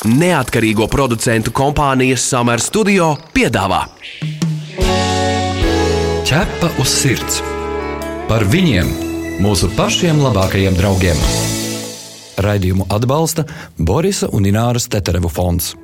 Neatkarīgo 0.00 0.86
producentu 0.88 1.52
kompānijas 1.52 2.22
Summer 2.24 2.60
Studio 2.64 3.10
piedāvā 3.36 3.82
Ķepa 6.24 6.70
uz 6.80 6.88
sirds 6.88 7.42
par 8.30 8.46
viņiem, 8.48 8.88
mūsu 9.44 9.68
pašiem 9.76 10.22
labākajiem 10.24 10.78
draugiem. 10.78 11.20
Raidījumu 12.40 12.88
atbalsta 12.88 13.44
Borisa 13.76 14.30
un 14.32 14.48
Ināras 14.48 14.88
Teterevu 14.88 15.28
fonds. 15.28 15.74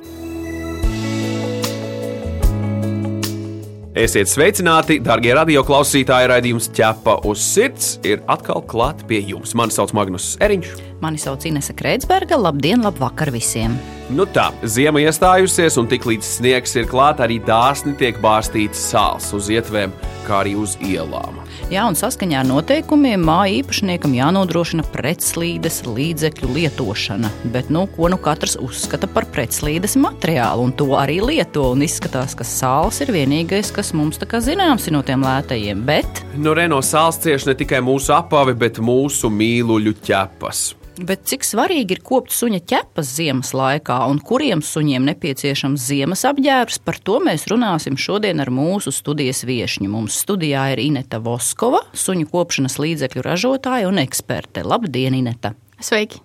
Esiet 3.97 4.29
sveicināti, 4.29 4.99
darbie 5.01 5.31
radioklausītāji! 5.33 6.27
Radījums 6.29 6.67
ķepa 6.73 7.19
uz 7.25 7.41
sirds 7.41 7.95
ir 8.05 8.25
atkal 8.29 8.61
klāt 8.65 9.05
pie 9.09 9.23
jums. 9.25 9.53
Mani 9.57 9.73
sauc 9.73 9.93
Magnus 9.97 10.35
Eriņš. 10.41 10.75
Mani 11.01 11.19
sauc 11.21 11.45
Inese 11.45 11.75
Kreitsberga. 11.77 12.39
Labdien, 12.41 12.81
labvakar 12.81 13.29
visiem! 13.33 13.77
Nu 14.07 14.23
tā, 14.23 14.47
ziema 14.63 15.01
iestājusies, 15.03 15.75
un 15.81 15.89
tiklīdz 15.91 16.25
sniegs 16.37 16.77
ir 16.79 16.85
klāts, 16.87 17.19
arī 17.25 17.41
dāsni 17.43 17.91
tiek 17.99 18.15
bārstīts 18.23 18.79
sāls 18.93 19.27
uz 19.35 19.49
ietvēm, 19.51 19.91
kā 20.23 20.37
arī 20.45 20.53
uz 20.55 20.77
ielām. 20.79 21.41
Jā, 21.67 21.83
un 21.89 21.97
saskaņā 21.99 22.39
ar 22.39 22.47
noteikumiem 22.47 23.25
māja 23.27 23.57
īpašniekam 23.57 24.15
jānodrošina 24.15 24.85
pretslīdes 24.93 25.81
līdzekļu 25.89 26.53
lietošana. 26.55 27.33
Bet, 27.51 27.67
nu, 27.73 27.83
ko 27.97 28.07
nu 28.13 28.19
katrs 28.23 28.55
uzskata 28.63 29.09
par 29.11 29.27
pretslīdes 29.35 29.97
materiālu, 29.99 30.69
un 30.69 30.71
to 30.79 30.87
arī 30.95 31.19
lieto. 31.19 31.67
Un 31.75 31.83
izskatās, 31.83 32.37
ka 32.37 32.47
sāls 32.47 33.03
ir 33.03 33.11
vienīgais, 33.11 33.73
kas 33.75 33.91
mums 33.91 34.23
zināms 34.23 34.87
no 34.95 35.03
tiem 35.03 35.27
lētajiem. 35.27 35.83
Bet... 35.83 36.26
No 36.35 36.53
Reno 36.53 36.81
sāls 36.83 37.17
cieš 37.23 37.47
ne 37.47 37.55
tikai 37.57 37.79
mūsu 37.85 38.11
apavi, 38.17 38.53
bet 38.59 38.81
mūsu 38.83 39.31
mīluļu 39.33 39.95
ķepas. 40.03 40.65
Bet 40.97 41.27
cik 41.29 41.45
svarīgi 41.45 41.93
ir 41.93 42.01
kopt 42.05 42.33
suņa 42.33 42.59
ķepas 42.65 43.09
ziemas 43.19 43.51
laikā 43.53 43.99
un 44.09 44.17
kuriem 44.25 44.63
suņiem 44.65 45.05
nepieciešams 45.11 45.87
ziemas 45.91 46.25
apģērbs, 46.25 46.79
par 46.81 46.97
to 47.05 47.19
mēs 47.23 47.45
runāsim 47.51 47.99
šodien 48.01 48.41
ar 48.41 48.49
mūsu 48.53 48.93
studijas 48.93 49.43
viesņu. 49.45 49.91
Mums 49.93 50.17
studijā 50.25 50.71
ir 50.73 50.81
Ineta 50.87 51.21
Voskova, 51.21 51.83
suņu 51.93 52.29
kopšanas 52.33 52.79
līdzekļu 52.81 53.25
ražotāja 53.29 53.91
un 53.91 54.01
eksperte. 54.01 54.65
Labdien, 54.65 55.17
Ineta! 55.21 55.53
Sveiki! 55.77 56.23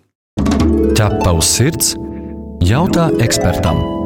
Ķepa 0.97 1.37
uz 1.37 1.53
sirds 1.53 1.97
jautā 2.65 3.11
ekspertam! 3.21 4.02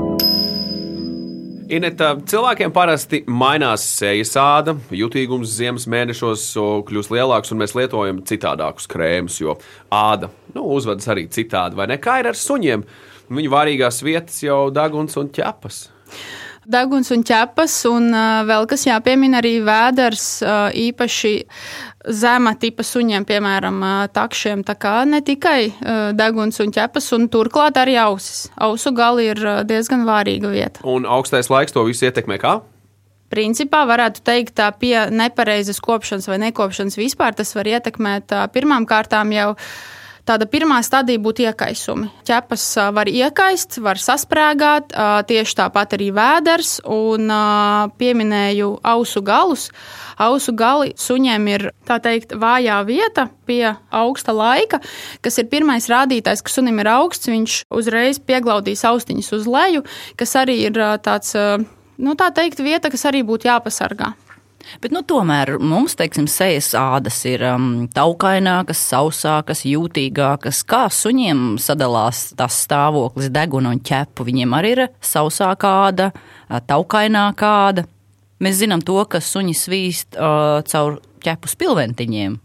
Ineta, 1.67 2.13
cilvēkiem 2.31 2.71
parasti 2.71 3.25
mainās 3.27 3.83
sejas 3.97 4.37
āda, 4.39 4.77
jutīgums 4.95 5.51
ziemas 5.57 5.89
mēnešos 5.91 6.45
kļūst 6.87 7.11
lielāks, 7.11 7.51
un 7.51 7.59
mēs 7.59 7.75
lietojam 7.75 8.21
citādākus 8.29 8.87
krēmus, 8.91 9.41
jo 9.41 9.57
āda 9.91 10.31
nu, 10.55 10.63
uzvedas 10.77 11.11
arī 11.11 11.27
citādi. 11.33 11.79
Vai 11.79 11.89
ne? 11.91 11.99
Kā 12.03 12.21
ir 12.23 12.31
ar 12.31 12.39
suņiem? 12.39 12.87
Viņu 13.35 13.51
vārīgās 13.51 13.99
vietas 14.07 14.39
jau 14.45 14.69
deguns 14.71 15.19
un 15.19 15.33
ķepas. 15.35 15.81
Deguns 16.71 17.11
un 17.15 17.27
ķepas, 17.27 17.75
un 17.91 18.09
uh, 18.15 18.45
vēl 18.47 18.71
kas 18.71 18.87
jāpiemina 18.87 19.43
arī 19.43 19.57
vēders, 19.67 20.27
uh, 20.47 20.69
īpaši 20.71 21.35
zema 22.07 22.55
tipa 22.61 22.85
suņiem, 22.87 23.27
piemēram, 23.27 23.83
takšiem. 24.15 24.63
Tā 24.67 24.77
kā 24.79 24.95
ne 25.09 25.23
tikai 25.25 25.73
deguns 26.17 26.61
un 26.63 26.73
ķepas, 26.75 27.11
un 27.17 27.27
turklāt 27.33 27.81
arī 27.81 27.97
ausis. 28.03 28.47
Ausu 28.57 28.93
gali 28.97 29.31
ir 29.33 29.43
diezgan 29.67 30.07
vārīga 30.09 30.53
vieta. 30.53 30.87
Un 30.87 31.07
augstais 31.09 31.51
laiks 31.53 31.75
to 31.75 31.85
visu 31.89 32.07
ietekmē 32.09 32.39
kā? 32.43 32.61
Principā 33.33 33.83
varētu 33.91 34.23
teikt, 34.23 34.55
ka 34.55 34.71
pie 34.79 34.95
nepareizas 35.11 35.83
kopšanas 35.83 36.29
vai 36.31 36.39
nekopšanas 36.45 36.95
vispār 36.99 37.35
tas 37.35 37.51
var 37.59 37.67
ietekmēt 37.67 38.31
pirmām 38.55 38.87
kārtām 38.87 39.35
jau 39.35 39.49
Tāda 40.27 40.49
pirmā 40.51 40.81
stadija 40.83 41.21
būtu 41.23 41.45
iekaisumi. 41.47 42.09
Ķepas 42.27 42.63
var 42.97 43.07
iekaist, 43.07 43.77
var 43.79 44.01
sasprāgāt, 44.03 44.91
tieši 45.31 45.55
tāpat 45.61 45.95
arī 45.95 46.09
vēders 46.17 46.81
un 46.83 47.31
pieminēju 48.01 48.73
ausu 48.91 49.23
galus. 49.23 49.69
Ausu 50.19 50.51
gali 50.57 50.97
suņiem 50.99 51.47
ir 51.53 51.67
tā 51.87 52.01
teikt 52.03 52.35
vājā 52.35 52.81
vieta 52.89 53.29
pie 53.47 53.77
augsta 53.95 54.35
laika, 54.35 54.83
kas 55.23 55.39
ir 55.39 55.47
pirmais 55.53 55.87
rādītājs, 55.93 56.43
ka 56.43 56.51
sunim 56.51 56.83
ir 56.83 56.91
augsts. 56.91 57.31
Viņš 57.31 57.63
uzreiz 57.71 58.19
pieglaudīs 58.19 58.83
austiņas 58.89 59.33
uz 59.39 59.47
leju, 59.47 59.87
kas 60.19 60.35
arī 60.43 60.59
ir 60.67 60.83
tāds, 61.07 61.37
nu 62.03 62.19
tā 62.19 62.33
teikt, 62.35 62.67
vieta, 62.67 62.91
kas 62.91 63.07
arī 63.07 63.23
būtu 63.23 63.47
jāpasargā. 63.47 64.17
Bet, 64.83 64.93
nu, 64.95 65.03
tomēr 65.07 65.57
mums, 65.63 65.95
teiksim, 65.99 66.27
sejas 66.31 66.73
ādas 66.79 67.21
ir 67.29 67.45
um, 67.47 67.87
taukainākas, 67.95 68.81
sausākas, 68.91 69.65
jūtīgākas. 69.69 70.63
Kā 70.69 70.87
suņiem 70.93 71.57
sadalās 71.63 72.31
tas 72.39 72.59
stāvoklis, 72.67 73.31
deguna 73.35 73.75
un 73.75 73.83
ķepu? 73.85 74.27
Viņiem 74.27 74.57
arī 74.59 74.73
ir 74.77 74.83
sausākā 75.05 75.73
āda, 75.87 76.11
taukainākā 76.69 77.53
āda. 77.69 77.87
Mēs 78.43 78.59
zinām 78.61 78.83
to, 78.85 78.99
ka 79.09 79.23
suņi 79.23 79.55
svīst 79.57 80.19
uh, 80.19 80.61
caur 80.69 81.01
ķepu 81.25 81.55
spilventiņiem. 81.55 82.37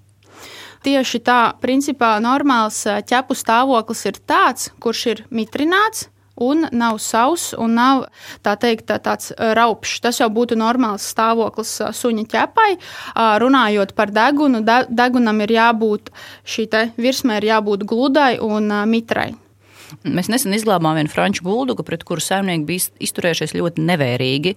Tieši 0.81 1.19
tā, 1.21 1.41
principā 1.61 2.15
normāls 2.23 2.79
ķepu 3.09 3.35
stāvoklis 3.37 4.07
ir 4.09 4.17
tāds, 4.25 4.71
kurš 4.81 5.01
ir 5.11 5.19
mitrināts, 5.29 6.07
un 6.35 6.65
nav 6.71 6.99
sauss 7.01 7.53
un 7.57 7.75
nav 7.75 8.05
tā 8.45 8.55
teikt, 8.59 8.87
tā, 8.89 8.99
tāds 9.03 9.31
raupšs. 9.37 10.01
Tas 10.03 10.21
jau 10.21 10.29
būtu 10.33 10.57
normāls 10.59 11.05
stāvoklis 11.13 11.77
suņa 11.97 12.25
ķepai. 12.31 12.71
Runājot 13.43 13.95
par 13.97 14.13
degunu, 14.15 14.63
de, 14.65 14.81
degunam 14.89 15.41
ir 15.43 15.55
jābūt 15.57 16.11
šī 16.45 16.67
virsmē, 16.97 17.41
ir 17.41 17.51
jābūt 17.55 17.85
gludai 17.87 18.37
un 18.39 18.71
mitrai. 18.89 19.31
Mēs 20.05 20.29
nesen 20.31 20.55
izglābām 20.55 20.97
vienu 20.97 21.11
franču 21.11 21.45
buldugu, 21.45 21.83
pret 21.87 22.03
kuru 22.07 22.23
saimnieki 22.23 22.65
bija 22.67 22.87
izturējušies 23.03 23.55
ļoti 23.57 23.85
nevērīgi. 23.87 24.55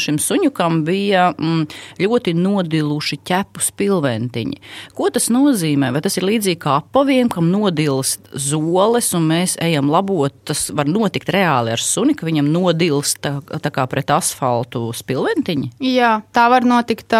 Šim 0.00 0.18
suņukam 0.22 0.80
bija 0.86 1.30
mm, 1.34 1.64
ļoti 2.00 2.34
nodiluši 2.38 3.20
ķepu 3.28 3.62
spilventiņi. 3.64 4.60
Ko 4.96 5.10
tas 5.12 5.28
nozīmē? 5.32 5.90
Vai 5.94 6.02
tas 6.04 6.16
ir 6.18 6.26
līdzīgi 6.28 6.60
kā 6.62 6.78
apaviem, 6.80 7.30
kam 7.32 7.50
nodilst 7.52 8.30
zoles, 8.32 9.10
un 9.16 9.28
mēs 9.30 9.56
ejam 9.62 9.90
labot? 9.92 10.34
Tas 10.48 10.68
var 10.76 10.88
notikt 10.90 11.32
reāli 11.34 11.74
ar 11.74 11.82
suni, 11.82 12.16
ka 12.16 12.28
viņam 12.28 12.50
nodilst 12.54 13.20
tā, 13.24 13.36
tā 13.40 13.72
kā 13.74 13.86
pret 13.90 14.12
asfaltu 14.14 14.88
spilventiņi? 14.96 15.74
Jā, 15.90 16.16
tā 16.36 16.48
var 16.52 16.66
notikt. 16.68 17.14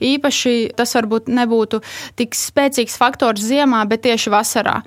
Īpaši 0.00 0.72
tas 0.78 0.94
varbūt 0.96 1.30
nebūtu 1.30 1.80
tik 2.18 2.34
spēcīgs 2.36 2.98
faktors 3.00 3.44
ziemā, 3.46 3.84
bet 3.90 4.04
tieši 4.08 4.32
vasarā. 4.32 4.80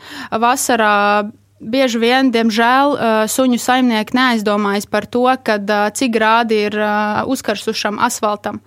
Vasarā 0.44 0.94
bieži 1.64 2.00
vien, 2.02 2.30
diemžēl, 2.34 2.96
suņu 3.32 3.60
saimnieki 3.62 4.16
neaizdomājas 4.18 4.88
par 4.90 5.08
to, 5.10 5.26
kad, 5.46 5.70
cik 5.98 6.14
grādi 6.16 6.60
ir 6.68 6.78
uzkarsušam 7.30 8.00
asfaltam. 8.04 8.60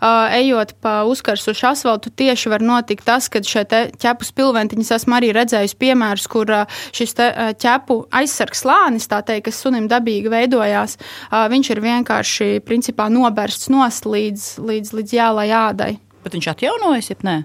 Ejot 0.00 0.74
pa 0.82 1.02
uzkarsušu 1.08 1.68
asfaltu, 1.72 2.10
tieši 2.10 2.52
var 2.52 2.64
notikt 2.64 3.06
tas, 3.08 3.28
ka 3.32 3.42
šie 3.44 3.64
ķepu 4.00 4.28
spilventiņas 4.28 4.94
esmu 4.98 5.18
arī 5.18 5.32
redzējis 5.36 5.76
piemērus, 5.78 6.28
kur 6.30 6.54
šis 6.96 7.14
ķepu 7.60 8.00
aizsargs 8.20 8.64
slānis, 8.64 9.08
tā 9.10 9.20
teikt, 9.26 9.48
kas 9.50 9.60
sunim 9.64 9.88
dabīgi 9.90 10.32
veidojās, 10.32 10.98
viņš 11.30 11.74
ir 11.74 11.84
vienkārši 11.84 12.50
principā 12.66 13.10
nobersts 13.12 13.70
nost 13.72 14.08
līdz, 14.08 14.50
līdz, 14.64 14.96
līdz 14.98 15.16
jālai 15.20 15.48
ādai. 15.54 15.92
Bet 16.24 16.34
viņš 16.34 16.50
atjaunojas, 16.56 17.12
ja 17.12 17.22
ne? 17.24 17.38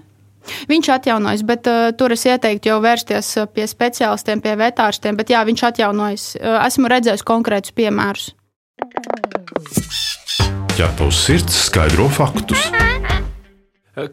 Viņš 0.70 0.90
atjaunojas, 0.96 1.44
bet 1.46 1.68
uh, 1.70 1.90
tur 1.96 2.14
es 2.14 2.24
ieteiktu 2.28 2.72
jau 2.72 2.80
vērsties 2.84 3.30
uh, 3.40 3.50
pie 3.50 3.66
speciālistiem, 3.70 4.42
pie 4.44 4.56
vetārstiem. 4.60 5.18
Bet 5.18 5.32
jā, 5.32 5.42
viņš 5.46 5.66
atjaunojas. 5.70 6.26
Uh, 6.38 6.58
esmu 6.66 6.90
redzējis 6.92 7.26
konkrētus 7.26 7.74
piemērus. 7.76 8.32
Ja 10.78 10.90
tavs 10.98 11.20
sirds 11.26 11.60
skaidro 11.68 12.08
faktus. 12.12 12.66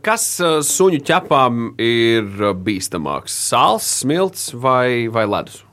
Kas 0.06 0.24
suņu 0.38 1.00
ķepām 1.08 1.72
ir 1.82 2.28
bīstamāks? 2.62 3.34
Sāls, 3.50 3.88
smilts 4.04 4.52
vai, 4.54 5.10
vai 5.10 5.26
ledus? 5.26 5.64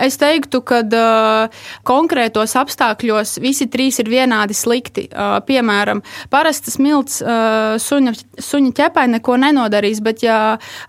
Es 0.00 0.18
teiktu, 0.20 0.60
ka 0.66 0.80
uh, 0.84 1.62
konkrētos 1.86 2.54
apstākļos 2.58 3.38
visi 3.42 3.68
trīs 3.70 4.00
ir 4.02 4.10
vienādi 4.10 4.56
slikti. 4.56 5.06
Uh, 5.10 5.38
piemēram, 5.46 6.02
parasta 6.32 6.72
smilts 6.74 7.20
uh, 7.22 7.76
suņa, 7.80 8.14
suņa 8.42 8.74
ķepai 8.80 9.06
neko 9.16 9.38
nenodarīs, 9.40 10.02
bet 10.04 10.24
ja 10.24 10.38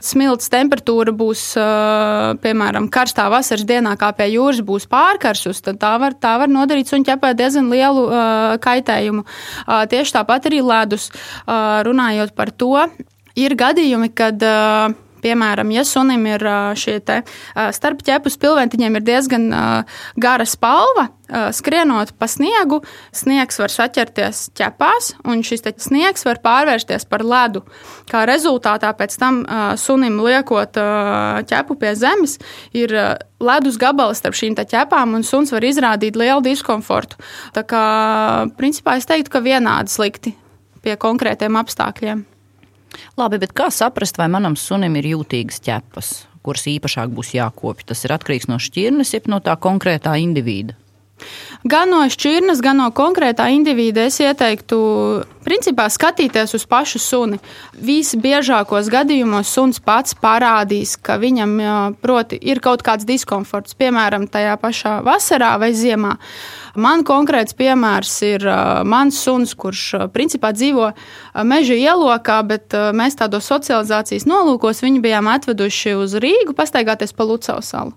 smilts 0.04 0.50
temperatūra 0.54 1.13
būs, 1.16 1.46
piemēram, 2.42 2.88
karstā 2.94 3.28
vasaras 3.31 3.66
dienā, 3.68 3.96
kā 4.00 4.12
pie 4.18 4.28
jūras, 4.34 4.62
būs 4.66 4.88
pārkarsus, 4.92 5.62
tad 5.66 5.80
tā 5.81 5.94
var, 6.01 6.16
tā 6.18 6.36
var 6.42 6.51
nodarīt 6.51 6.90
suņa 6.92 7.12
ķepai 7.12 7.34
diezgan 7.38 7.69
lielu 7.72 8.06
kaitējumu. 8.63 9.25
Tieši 9.92 10.16
tāpat 10.18 10.50
arī 10.50 10.62
ledus. 10.66 11.10
Runājot 11.46 12.36
par 12.38 12.51
to, 12.56 12.75
ir 13.36 13.58
gadījumi, 13.60 14.12
kad 14.16 14.44
uh, 14.46 14.96
Piemēram, 15.25 15.72
ja 15.74 15.81
sunim 15.88 16.22
ir 16.30 16.44
šie 16.77 17.00
starp 17.74 18.04
ķepu 18.06 18.30
spilventiņiem 18.30 19.00
ir 19.00 19.06
diezgan 19.07 19.48
gara 20.22 20.45
spalva, 20.45 21.07
skrienot 21.57 22.12
pa 22.22 22.27
sniegu, 22.30 22.83
sniegs 23.10 23.57
var 23.57 23.74
saķerties 23.74 24.51
ķepās, 24.54 25.16
un 25.25 25.42
šis 25.42 25.66
sniegs 25.81 26.27
var 26.27 26.38
pārvērsties 26.45 27.07
par 27.10 27.24
ledu. 27.25 27.63
Kā 28.12 28.27
rezultātā 28.30 28.92
pēc 28.94 29.18
tam 29.18 29.42
sunim 29.81 30.22
liekot 30.22 30.77
ķepu 31.50 31.80
pie 31.81 31.95
zemes, 31.98 32.38
ir 32.77 32.94
ledus 33.42 33.81
gabals 33.81 34.22
starp 34.22 34.38
šīm 34.38 34.54
ķepām, 34.62 35.18
un 35.18 35.25
suns 35.25 35.50
var 35.56 35.66
izrādīt 35.66 36.22
lielu 36.22 36.45
diskomfortu. 36.45 37.18
Tā 37.57 37.66
kā, 37.66 37.83
principā, 38.62 39.00
es 39.01 39.10
teiktu, 39.10 39.33
ka 39.33 39.42
vienādi 39.42 39.89
slikti 39.89 40.38
pie 40.86 40.94
konkrētiem 41.01 41.57
apstākļiem. 41.57 42.27
Labi, 43.19 43.39
bet 43.42 43.53
kā 43.57 43.69
saprast, 43.74 44.19
vai 44.21 44.30
manam 44.31 44.57
sunim 44.59 44.95
ir 45.00 45.12
jūtīgas 45.13 45.62
ķepas, 45.65 46.13
kuras 46.45 46.68
īpašāk 46.71 47.13
būs 47.15 47.33
jākopja? 47.38 47.92
Tas 47.92 48.06
ir 48.06 48.15
atkarīgs 48.15 48.50
no 48.51 48.59
šķirnes, 48.62 49.13
jeb 49.18 49.30
no 49.31 49.42
tā 49.44 49.57
konkrētā 49.62 50.18
indivīda. 50.21 50.77
Gan 51.65 51.89
no 51.89 52.01
šķirnes, 52.12 52.59
gan 52.62 52.77
no 52.77 52.89
konkrētā 52.94 53.47
indivīda 53.56 54.03
es 54.09 54.19
ieteiktu, 54.21 54.77
principā, 55.45 55.88
skatīties 55.89 56.53
uz 56.57 56.65
pašu 56.69 57.00
suni. 57.01 57.39
Visbiežākos 57.81 58.89
gadījumos 58.94 59.50
suns 59.56 59.79
pats 59.81 60.17
parādīs, 60.21 60.94
ka 61.01 61.15
viņam 61.21 61.56
proti, 62.03 62.38
ir 62.38 62.62
kaut 62.62 62.83
kāds 62.85 63.07
diskomforts, 63.07 63.77
piemēram, 63.79 64.27
tajā 64.29 64.59
pašā 64.62 65.00
vasarā 65.07 65.56
vai 65.62 65.71
ziemā. 65.73 66.17
Man 66.75 67.06
konkrēts 67.07 67.56
piemērs 67.57 68.13
ir 68.27 68.45
mans 68.85 69.17
suns, 69.23 69.56
kurš 69.57 70.12
principā 70.13 70.51
dzīvo 70.53 70.91
meža 71.47 71.79
ielokā, 71.79 72.41
bet 72.45 72.75
mēs 72.94 73.17
tādos 73.17 73.47
socializācijas 73.50 74.27
nolūkos 74.29 74.83
viņu 74.83 75.01
bijām 75.06 75.31
atveduši 75.31 75.95
uz 75.95 76.19
Rīgu 76.19 76.53
pastaigāties 76.57 77.15
pa 77.15 77.25
Lucau 77.25 77.62
salu. 77.63 77.95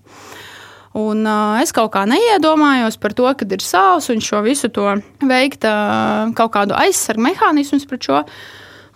Un, 0.97 1.21
uh, 1.21 1.59
es 1.61 1.73
kaut 1.75 1.91
kā 1.93 2.05
neiedomājos 2.09 2.97
par 3.01 3.13
to, 3.13 3.27
ka 3.37 3.45
ir 3.45 3.61
sāls 3.61 4.09
un 4.09 4.23
šo 4.25 4.41
visu 4.45 4.71
to 4.73 4.87
veikt 5.21 5.67
uh, 5.69 6.31
kaut 6.37 6.55
kādu 6.55 6.73
aizsargu 6.77 7.27
mehānismu 7.27 7.81
pret 7.89 8.07
šo. 8.07 8.23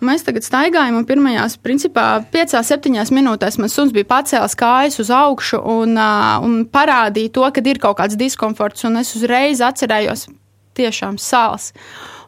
Mēs 0.04 0.26
tagad 0.26 0.44
staigājam, 0.44 0.98
un 0.98 1.06
pirmajās, 1.06 1.54
principā, 1.62 2.18
5-7 2.34 3.14
minūtēs 3.14 3.60
mans 3.62 3.76
suns 3.78 3.94
bija 3.94 4.08
pacēlis 4.10 4.58
kājas 4.58 4.98
uz 5.00 5.12
augšu 5.14 5.62
un, 5.62 5.94
uh, 5.94 6.42
un 6.44 6.64
parādīja 6.66 7.32
to, 7.38 7.46
ka 7.54 7.62
ir 7.62 7.80
kaut 7.80 8.00
kāds 8.02 8.18
diskomforts, 8.18 8.84
un 8.88 8.98
es 9.00 9.14
uzreiz 9.14 9.62
atcerējos 9.64 10.26
tiešām 10.74 11.16
sāls 11.22 11.70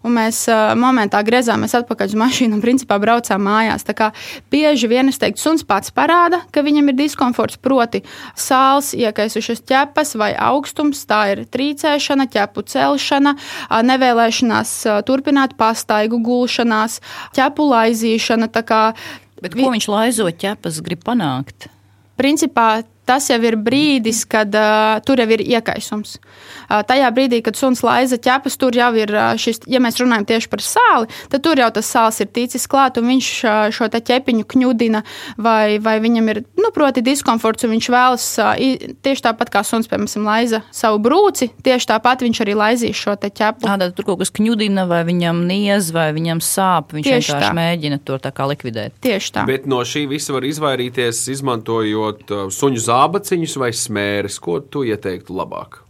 un 0.06 0.14
mēs 0.17 0.44
uh, 0.50 0.73
momentā 0.79 1.20
griezāmies 1.26 1.75
atpakaļ 1.81 2.12
uz 2.12 2.17
mašīnu 2.23 2.56
un 2.56 2.62
principā 2.62 2.99
braucām 3.03 3.43
mājās. 3.47 3.85
Tā 3.87 3.97
kā 3.99 4.11
bieži 4.53 4.88
vien 4.91 5.11
es 5.11 5.20
teiktu, 5.23 5.43
suns 5.43 5.67
pats 5.67 5.93
parāda, 5.94 6.43
ka 6.55 6.64
viņam 6.67 6.93
ir 6.93 6.99
diskomforts, 6.99 7.58
proti, 7.62 8.03
sāls, 8.38 8.93
iekaisušas 8.97 9.64
ķepas 9.67 10.14
vai 10.20 10.32
augstums, 10.49 11.05
tā 11.08 11.23
ir 11.35 11.44
trīcēšana, 11.50 12.29
ķepu 12.32 12.67
celšana, 12.73 13.37
nevēlēšanās 13.91 14.75
turpināt 15.08 15.56
pastaigu 15.58 16.20
gulšanās, 16.25 17.00
ķepu 17.37 17.70
laizīšana. 17.73 18.50
Bet 19.44 19.56
ko 19.56 19.73
viņš 19.73 19.88
laizot 19.93 20.38
ķepas 20.41 20.81
grib 20.85 21.03
panākt? 21.05 21.69
Principā 22.17 22.81
tas 23.06 23.29
jau 23.31 23.38
ir 23.47 23.56
brīdis, 23.61 24.25
kad 24.29 24.53
uh, 24.58 24.99
tur 25.06 25.20
jau 25.23 25.29
ir 25.37 25.43
iekaisums. 25.44 26.17
Uh, 26.67 26.82
tajā 26.87 27.11
brīdī, 27.14 27.41
kad 27.47 27.58
suns 27.58 27.82
laiza 27.87 28.19
ķepas, 28.19 28.58
tur 28.58 28.76
jau 28.76 28.91
ir 28.99 29.12
uh, 29.14 29.35
šis, 29.38 29.62
ja 29.70 29.81
mēs 29.82 30.00
runājam 30.03 30.26
tieši 30.32 30.50
par 30.50 30.64
sāli, 30.64 31.11
tad 31.32 31.44
tur 31.47 31.62
jau 31.62 31.69
tas 31.75 31.91
sāls 31.93 32.19
ir 32.25 32.31
ticis 32.35 32.67
klāt, 32.70 32.99
un 33.00 33.08
viņš 33.12 33.31
uh, 33.47 33.61
šo 33.75 33.88
ķepiņu 33.97 34.47
kņudina, 34.50 35.03
vai, 35.38 35.79
vai 35.82 35.97
viņam 36.03 36.32
ir, 36.35 36.43
nu, 36.58 36.73
proti, 36.75 37.05
diskomforts, 37.06 37.67
un 37.67 37.76
viņš 37.76 37.91
vēlas 37.94 38.26
uh, 38.43 38.53
tieši 39.06 39.26
tāpat 39.29 39.55
kā 39.55 39.62
suns, 39.67 39.88
piemēram, 39.91 40.26
laiza 40.26 40.62
savu 40.75 40.99
brūci, 41.03 41.53
tieši 41.67 41.91
tāpat 41.93 42.26
viņš 42.26 42.43
arī 42.44 42.58
laizīs 42.58 42.99
šo 42.99 43.17
ķepu. 43.23 43.64
Tātad 43.64 43.94
tur 43.97 44.11
kaut 44.11 44.20
kas 44.25 44.35
kņudina, 44.35 44.87
vai 44.91 45.03
viņam 45.06 45.44
niez, 45.49 45.93
vai 45.94 46.11
viņam 46.17 46.43
sāp, 46.44 46.93
viņš 46.97 47.06
tieši 47.06 47.32
vienkārši 47.32 47.47
tā. 47.47 47.55
mēģina 47.56 48.00
to 48.06 48.19
tā 48.23 48.35
kā 48.35 48.47
likvidēt. 48.50 48.99
Tieši 49.03 49.32
tā. 49.38 49.47
Bet 49.49 49.67
no 49.70 49.81
šī 49.87 50.06
visa 50.11 50.35
var 50.37 50.47
izvairīties, 50.47 51.23
izmantojot 51.37 52.35
uh, 52.35 52.44
suņu 52.53 52.82
zāli 52.82 52.95
zābaciņus 52.96 53.56
vai 53.60 53.72
smēres? 53.76 54.38
Ko 54.40 54.60
tu 54.60 54.84
ieteiktu 54.88 55.37
labāk? 55.37 55.82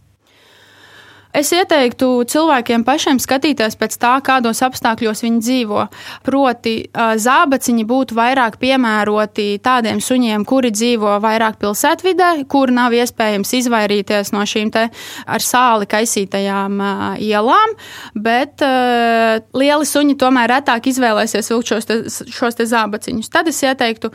Es 1.35 1.51
ieteiktu 1.53 2.07
cilvēkiem 2.29 2.85
pašiem 2.87 3.19
skatīties 3.21 3.75
pēc 3.77 3.97
tā, 3.99 4.13
kādos 4.25 4.61
apstākļos 4.65 5.21
viņi 5.25 5.41
dzīvo. 5.43 5.83
Proti, 6.25 6.75
zābaciņi 6.95 7.83
būtu 7.87 8.15
vairāk 8.17 8.57
piemēroti 8.61 9.59
tādiem 9.63 9.99
suņiem, 10.03 10.45
kuri 10.47 10.71
dzīvo 10.73 11.17
vairāk 11.23 11.59
pilsētvidē, 11.61 12.31
kur 12.49 12.71
nav 12.73 12.95
iespējams 12.95 13.53
izvairīties 13.59 14.33
no 14.35 14.45
šīm 14.47 14.67
ar 14.77 15.43
sāli 15.43 15.87
kaisītajām 15.87 16.81
ielām, 17.23 17.75
bet 18.15 18.63
lieli 19.55 19.87
suņi 19.87 20.17
tomēr 20.19 20.51
retāk 20.57 20.89
izvēlēsies 20.91 21.51
vilkt 21.53 21.71
šos, 21.71 21.87
te, 21.87 21.99
šos 22.09 22.57
te 22.59 22.67
zābaciņus. 22.67 23.31
Tad 23.31 23.47
es 23.51 23.61
ieteiktu 23.63 24.11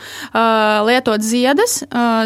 lietot 0.89 1.25
ziedas. 1.25 1.79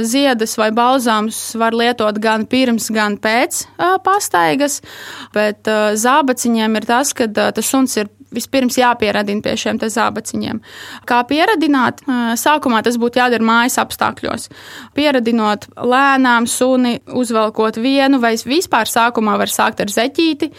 Ziedas 0.07 0.57
vai 0.59 0.73
balzāmus 0.75 1.39
var 1.61 1.77
lietot 1.77 2.19
gan 2.23 2.49
pirms, 2.51 2.91
gan 2.95 3.21
pēc 3.23 3.63
pastaigas 4.07 4.81
bet 5.35 5.69
uh, 5.71 5.95
zābaciņiem 5.99 6.81
ir 6.81 6.89
tas, 6.89 7.13
ka 7.17 7.29
uh, 7.29 7.51
tas 7.57 7.73
suns 7.73 7.97
ir 8.01 8.11
vispirms 8.37 8.79
jāpieradina 8.79 9.43
pie 9.45 9.57
šiem 9.59 9.81
zābaciņiem. 9.81 10.61
Kā 11.09 11.23
pieradināt? 11.29 12.03
Sākumā 12.41 12.83
tas 12.85 12.97
būtu 13.01 13.21
jādara 13.21 13.45
mājas 13.45 13.79
apstākļos. 13.83 14.49
Pieradinot 14.97 15.69
lēnām 15.77 16.47
suni, 16.51 16.99
uzvelkot 17.09 17.81
vienu, 17.83 18.21
vai 18.23 18.35
vispār 18.37 18.89
sākumā 18.91 19.37
var 19.41 19.53
sākt 19.53 19.83
ar 19.85 19.93
zeķīti, 19.93 20.51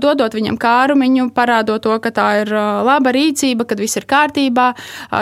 dodot 0.00 0.34
viņam 0.38 0.58
kārumiņu, 0.60 1.30
parādot 1.36 1.82
to, 1.84 1.94
ka 2.02 2.12
tā 2.14 2.28
ir 2.42 2.52
laba 2.52 3.14
rīcība, 3.14 3.66
kad 3.68 3.80
viss 3.82 3.98
ir 3.98 4.06
kārtībā. 4.08 4.72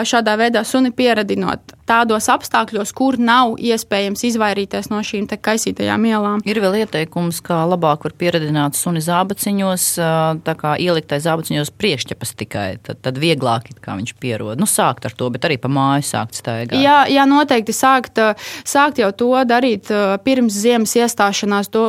Šādā 0.07 0.37
veidā 0.39 0.63
suni 0.67 0.93
pieradinot 0.95 1.75
tādos 1.87 2.25
apstākļos, 2.27 2.91
kur 2.91 3.15
nav 3.15 3.53
iespējams 3.63 4.25
izvairīties 4.27 4.89
no 4.91 4.99
šīm 5.07 5.29
kaisītajām 5.31 6.03
ielām. 6.09 6.41
Ir 6.43 6.59
vēl 6.59 6.81
ieteikums, 6.81 7.39
kā 7.45 7.61
labāk 7.63 8.03
var 8.03 8.15
pieredzināt 8.19 8.75
suni 8.75 8.99
zābaciņos, 9.05 9.85
tā 10.43 10.55
kā 10.59 10.75
ieliktai 10.83 11.21
zābaciņos 11.23 11.71
priekšķepas 11.87 12.35
tikai, 12.43 12.67
tad, 12.83 12.99
tad 13.05 13.19
vieglāk 13.21 13.71
viņš 13.87 14.13
pierod. 14.19 14.59
Nu, 14.59 14.67
sākt 14.67 15.07
ar 15.07 15.15
to, 15.15 15.29
bet 15.31 15.47
arī 15.47 15.59
pa 15.61 15.71
māju 15.71 16.03
sākt 16.09 16.37
staigāt. 16.41 16.79
Jā, 16.83 17.05
jā 17.11 17.23
noteikti 17.29 17.75
sākt, 17.75 18.19
sākt 18.67 18.99
jau 18.99 19.11
to 19.15 19.31
darīt 19.47 19.91
pirms 20.27 20.59
ziemas 20.67 20.95
iestāšanās. 20.99 21.71
To, 21.71 21.83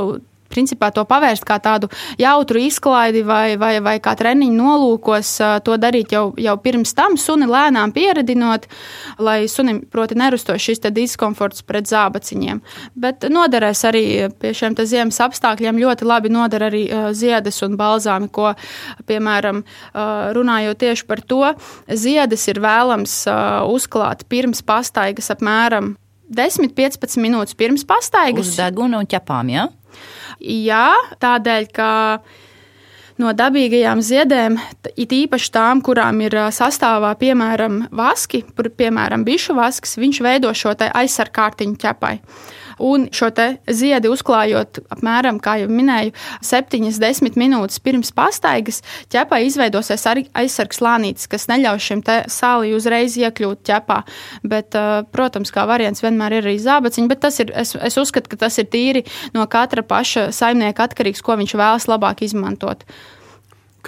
principā 0.50 0.90
to 0.94 1.04
pavērst 1.08 1.46
kā 1.48 1.58
tādu 1.62 1.90
jautru 2.20 2.60
izklaidi 2.62 3.22
vai, 3.26 3.56
vai, 3.60 3.78
vai 3.84 3.96
kā 4.02 4.14
treniņu 4.18 4.56
nolūkos, 4.58 5.32
to 5.66 5.76
darīt 5.80 6.14
jau, 6.14 6.30
jau 6.38 6.56
pirms 6.62 6.94
tam, 6.96 7.16
suni 7.20 7.48
lēnām 7.48 7.92
pieredinot, 7.96 8.68
lai 9.22 9.40
sunim, 9.50 9.82
proti, 9.90 10.18
nerustos 10.18 10.62
šis 10.64 10.82
diskomforts 10.88 11.64
pret 11.66 11.88
zābaciņiem. 11.90 12.62
Bet 12.98 13.28
noderēs 13.30 13.84
arī 13.88 14.04
pie 14.40 14.54
šiem 14.56 14.76
ziemas 14.78 15.20
apstākļiem 15.28 15.80
ļoti 15.82 16.08
labi 16.08 16.32
noder 16.32 16.68
arī 16.70 16.82
ziedes 17.16 17.60
un 17.66 17.76
balzāmi, 17.80 18.30
ko, 18.32 18.52
piemēram, 19.08 19.62
runājot 20.36 20.82
tieši 20.82 21.08
par 21.08 21.22
to, 21.22 21.44
ziedes 21.88 22.48
ir 22.50 22.62
vēlams 22.64 23.20
uzklāt 23.68 24.26
pirms 24.30 24.62
pastaigas 24.66 25.32
apmēram 25.34 25.96
10-15 26.28 27.20
minūtes 27.22 27.56
pirms 27.56 27.86
pastaigas. 27.88 28.52
Uz 28.52 28.58
deguna 28.60 29.00
un 29.00 29.08
ķepām, 29.08 29.52
jā? 29.52 29.66
Ja? 29.68 29.77
Jā, 30.38 30.92
tādēļ, 31.18 31.66
ka 31.74 31.90
no 33.18 33.32
dabīgajām 33.34 34.02
ziedēm, 34.04 34.58
it 34.94 35.14
īpaši 35.14 35.50
tām, 35.54 35.82
kurām 35.82 36.22
ir 36.22 36.36
sastāvā 36.54 37.10
piemēram 37.18 37.88
vaski, 37.90 38.44
piemēram, 38.54 39.26
bišu 39.26 39.56
vasks, 39.58 39.98
viņš 39.98 40.22
veido 40.22 40.54
šo 40.54 40.76
aizsargārtiņu 40.78 41.78
ķepai. 41.82 42.14
Un 42.84 43.08
šo 43.14 43.30
ziedi 43.70 44.10
uzklājot 44.10 44.80
apmēram, 44.94 45.40
kā 45.42 45.58
jau 45.62 45.68
minēju, 45.72 46.14
7-10 46.44 47.38
minūtes 47.40 47.82
pirms 47.82 48.12
pastaigas, 48.14 48.80
ķepai 49.12 49.44
izveidosies 49.48 50.06
arī 50.10 50.26
aizsargs 50.38 50.80
slānītis, 50.80 51.28
kas 51.30 51.48
neļauj 51.50 51.82
šim 51.88 52.04
sālī 52.32 52.72
uzreiz 52.76 53.18
iekļūt 53.18 53.64
ķepā. 53.68 54.00
Bet, 54.48 54.78
protams, 55.12 55.52
kā 55.54 55.66
variants 55.68 56.04
vienmēr 56.04 56.38
ir 56.38 56.48
arī 56.48 56.56
zābaciņi, 56.62 57.10
bet 57.10 57.22
tas 57.26 57.42
ir, 57.42 57.52
es, 57.58 57.74
es 57.74 58.00
uzskatu, 58.00 58.30
ka 58.32 58.44
tas 58.46 58.58
ir 58.62 58.70
tīri 58.70 59.04
no 59.34 59.46
katra 59.50 59.84
paša 59.86 60.28
saimnieka 60.34 60.88
atkarīgs, 60.88 61.24
ko 61.24 61.38
viņš 61.40 61.56
vēlas 61.58 61.88
labāk 61.90 62.24
izmantot. 62.26 62.86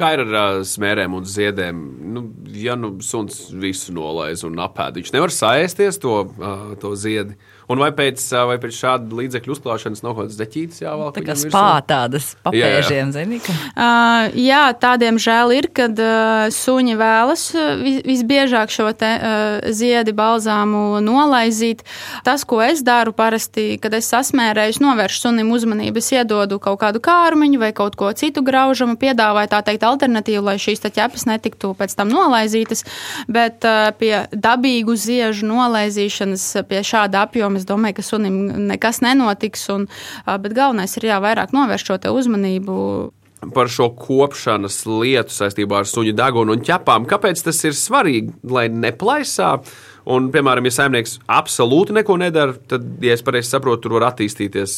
Kā 0.00 0.12
ir 0.14 0.22
ar 0.22 0.30
uh, 0.32 0.60
smērēm 0.64 1.16
un 1.18 1.24
ziedēm? 1.26 1.80
Nu, 2.14 2.22
ja 2.56 2.76
nu 2.78 2.94
suns 3.04 3.48
visu 3.50 3.92
nolaiž 3.92 4.46
un 4.48 4.60
apēd, 4.62 5.00
viņš 5.00 5.10
nevar 5.16 5.34
saēsties 5.34 5.98
to, 6.00 6.22
uh, 6.30 6.70
to 6.80 6.94
ziedi 6.96 7.34
Un 7.70 7.78
vai 7.78 7.92
pēc, 7.94 8.18
vai 8.50 8.56
pēc 8.58 8.74
šāda 8.74 9.14
līdzekļu 9.20 9.54
uzklāšanas 9.54 10.02
nav 10.02 10.16
kaut 10.16 10.26
kāds 10.26 10.38
deķītis 10.40 10.80
jāvelk? 10.82 11.14
Tā 11.14 11.22
kā 11.22 11.36
spā 11.38 11.66
tādas 11.86 12.32
papēžiem, 12.42 13.12
zini, 13.14 13.38
ka 13.44 13.54
Uh, 13.80 14.26
jā, 14.36 14.64
tādiem 14.82 15.16
žēl 15.22 15.52
ir, 15.54 15.66
kad 15.72 15.94
uh, 16.02 16.48
suņi 16.52 16.96
vēlas 16.98 17.44
vis- 17.80 18.00
visbiežāk 18.04 18.72
šo 18.74 18.88
te, 18.98 19.08
uh, 19.16 19.70
ziedi 19.72 20.12
balzāmu 20.16 20.98
nolaizīt. 21.04 21.84
Tas, 22.26 22.42
ko 22.44 22.58
es 22.64 22.82
daru 22.84 23.12
parasti, 23.16 23.78
kad 23.80 23.94
es 23.96 24.10
sasmērēju, 24.10 24.74
es 24.74 24.80
novēršu 24.82 25.22
sunim 25.28 25.52
uzmanību, 25.54 26.02
es 26.02 26.10
iedodu 26.12 26.58
kaut 26.60 26.80
kādu 26.82 27.00
kārmiņu 27.04 27.60
vai 27.62 27.70
kaut 27.76 27.96
ko 28.00 28.10
citu 28.12 28.42
graužamu, 28.44 28.98
piedāvāju 29.00 29.52
tā 29.54 29.62
teikt 29.70 29.86
alternatīvu, 29.86 30.42
lai 30.50 30.56
šīs 30.60 30.82
te 30.82 30.90
ķepas 30.98 31.24
netiktu 31.30 31.72
pēc 31.78 31.94
tam 31.96 32.10
nolaizītas, 32.12 32.84
bet 33.30 33.64
uh, 33.68 33.92
pie 34.00 34.26
dabīgu 34.34 34.96
ziežu 34.98 35.46
nolaizīšanas, 35.48 36.48
pie 36.68 36.82
šāda 36.84 37.24
apjoma, 37.28 37.59
es 37.60 37.68
domāju, 37.68 38.00
ka 38.00 38.06
sunim 38.06 38.42
nekas 38.70 39.02
nenotiks, 39.04 39.68
un, 39.74 39.86
bet 40.26 40.56
galvenais 40.56 40.96
ir 40.98 41.10
jā, 41.12 41.22
vairāk 41.22 41.54
novērst 41.56 41.92
šo 41.92 42.00
uzmanību 42.10 42.76
par 43.54 43.70
šo 43.72 43.86
kopšanas 43.96 44.82
lietu 44.84 45.32
saistībā 45.32 45.80
ar 45.80 45.88
suņu 45.88 46.12
degunu 46.16 46.52
un 46.56 46.64
ķepām. 46.64 47.06
Kāpēc 47.08 47.40
tas 47.46 47.62
ir 47.64 47.76
svarīgi, 47.76 48.34
lai 48.44 48.66
neplaisā? 48.68 49.54
Un, 50.10 50.28
piemēram, 50.32 50.66
ja 50.68 50.74
saimnieks 50.74 51.18
absolūti 51.30 51.94
neko 51.96 52.16
nedara, 52.20 52.56
tad, 52.68 52.84
ja 53.04 53.14
es 53.16 53.24
pareizi 53.24 53.52
saprotu, 53.54 53.86
tur 53.86 53.98
var 53.98 54.10
attīstīties 54.10 54.74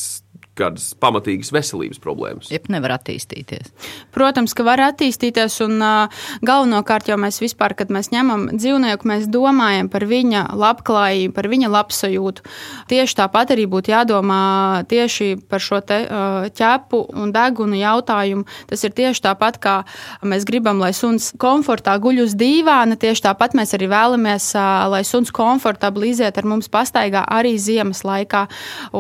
kādas 0.58 0.90
pamatīgas 1.00 1.52
veselības 1.54 2.00
problēmas. 2.02 2.50
jeb 2.52 2.68
nevar 2.72 2.96
attīstīties. 2.98 3.72
Protams, 4.12 4.52
ka 4.56 4.66
var 4.66 4.82
attīstīties, 4.84 5.58
un 5.64 5.78
uh, 5.80 6.24
galvenokārt 6.44 7.08
jau 7.08 7.16
mēs 7.20 7.40
vispār, 7.42 7.74
kad 7.78 7.92
mēs 7.94 8.10
ņemam 8.12 8.50
dzīvnieku, 8.52 9.08
mēs 9.08 9.28
domājam 9.32 9.88
par 9.92 10.04
viņa 10.08 10.44
labklājību, 10.58 11.32
par 11.36 11.48
viņa 11.48 11.72
labsajūtu. 11.72 12.44
Tieši 12.92 13.18
tāpat 13.22 13.54
arī 13.56 13.66
būtu 13.70 13.94
jādomā 13.94 14.42
tieši 14.90 15.30
par 15.48 15.64
šo 15.64 15.80
te, 15.80 16.02
uh, 16.04 16.50
ķepu 16.52 17.00
un 17.22 17.32
degunu 17.32 17.80
jautājumu. 17.80 18.44
Tas 18.68 18.84
ir 18.84 18.92
tieši 18.96 19.24
tāpat, 19.24 19.58
kā 19.62 19.78
mēs 20.26 20.44
gribam, 20.48 20.82
lai 20.82 20.92
suns 20.96 21.30
komfortā 21.40 21.96
guļ 22.02 22.26
uz 22.26 22.36
dīvāna, 22.36 23.00
tieši 23.00 23.26
tāpat 23.30 23.56
mēs 23.56 23.72
arī 23.78 23.88
vēlamies, 23.92 24.52
uh, 24.58 24.84
lai 24.92 25.02
suns 25.08 25.32
komfortabli 25.32 26.12
iziet 26.12 26.36
ar 26.36 26.48
mums 26.48 26.68
pastaigā 26.72 27.24
arī 27.24 27.56
ziemas 27.56 28.04
laikā. 28.04 28.46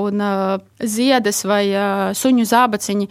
Un, 0.00 0.24
uh, 0.24 0.58
ziedas 0.82 1.44
vai 1.48 1.64
suņu 2.18 2.48
zābaciņi 2.48 3.08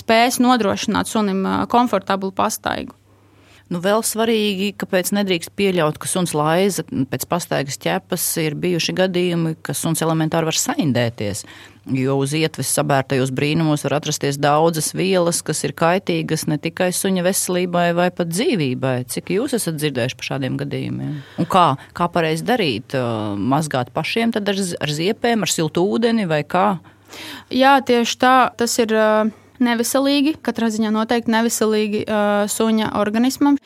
spēs 0.00 0.40
nodrošināt 0.42 1.10
sunim 1.10 1.44
komfortablu 1.70 2.32
pastaigu. 2.32 2.94
Nu, 3.68 3.82
vēl 3.84 4.00
svarīgi, 4.00 4.70
kāpēc 4.80 5.10
nedrīkst 5.12 5.50
pieļaut, 5.58 5.98
ka 6.00 6.08
suns 6.08 6.32
laiza 6.32 6.86
pēc 6.88 7.26
pastaigas 7.28 7.76
ķepas 7.82 8.24
ir 8.40 8.56
bijuši 8.56 8.94
gadījumi, 8.96 9.58
ka 9.60 9.76
suns 9.76 10.00
elementāri 10.04 10.48
var 10.48 10.56
saindēties. 10.56 11.44
Jo 11.92 12.16
uz 12.20 12.32
ietves 12.36 12.72
sabērtajos 12.72 13.28
brīnumos 13.36 13.84
var 13.84 13.98
atrasties 13.98 14.40
daudzas 14.40 14.94
vielas, 14.96 15.42
kas 15.44 15.60
ir 15.68 15.76
kaitīgas 15.76 16.46
ne 16.48 16.56
tikai 16.60 16.88
suņa 16.96 17.28
veselībai 17.28 17.90
vai 17.96 18.08
pat 18.08 18.32
dzīvībai. 18.32 19.02
Cik 19.12 19.36
jūs 19.36 19.56
esat 19.60 19.76
dzirdējuši 19.76 20.16
par 20.16 20.32
šādiem 20.32 20.56
gadījumiem? 20.64 21.16
Un 21.36 21.48
kā, 21.52 21.70
kā 21.96 22.08
pareizi 22.12 22.48
darīt? 22.48 22.96
Mazgāt 23.36 23.92
pašiem 23.92 24.32
ar, 24.32 24.48
ar 24.56 25.00
ziepēm, 25.00 25.44
ar 25.44 25.52
siltu 25.52 25.84
ūdeni 25.84 26.24
vai 26.28 26.40
kā? 26.48 26.70
Jā, 27.54 27.78
tieši 27.84 28.18
tā, 28.20 28.38
tas 28.56 28.78
ir. 28.82 28.96
Neveselīgi, 29.58 30.36
katrā 30.46 30.68
ziņā 30.70 30.92
noteikti 30.94 31.32
neveselīgi 31.34 32.04
uh, 32.04 32.44
suņa 32.46 32.92
organismam. 33.00 33.56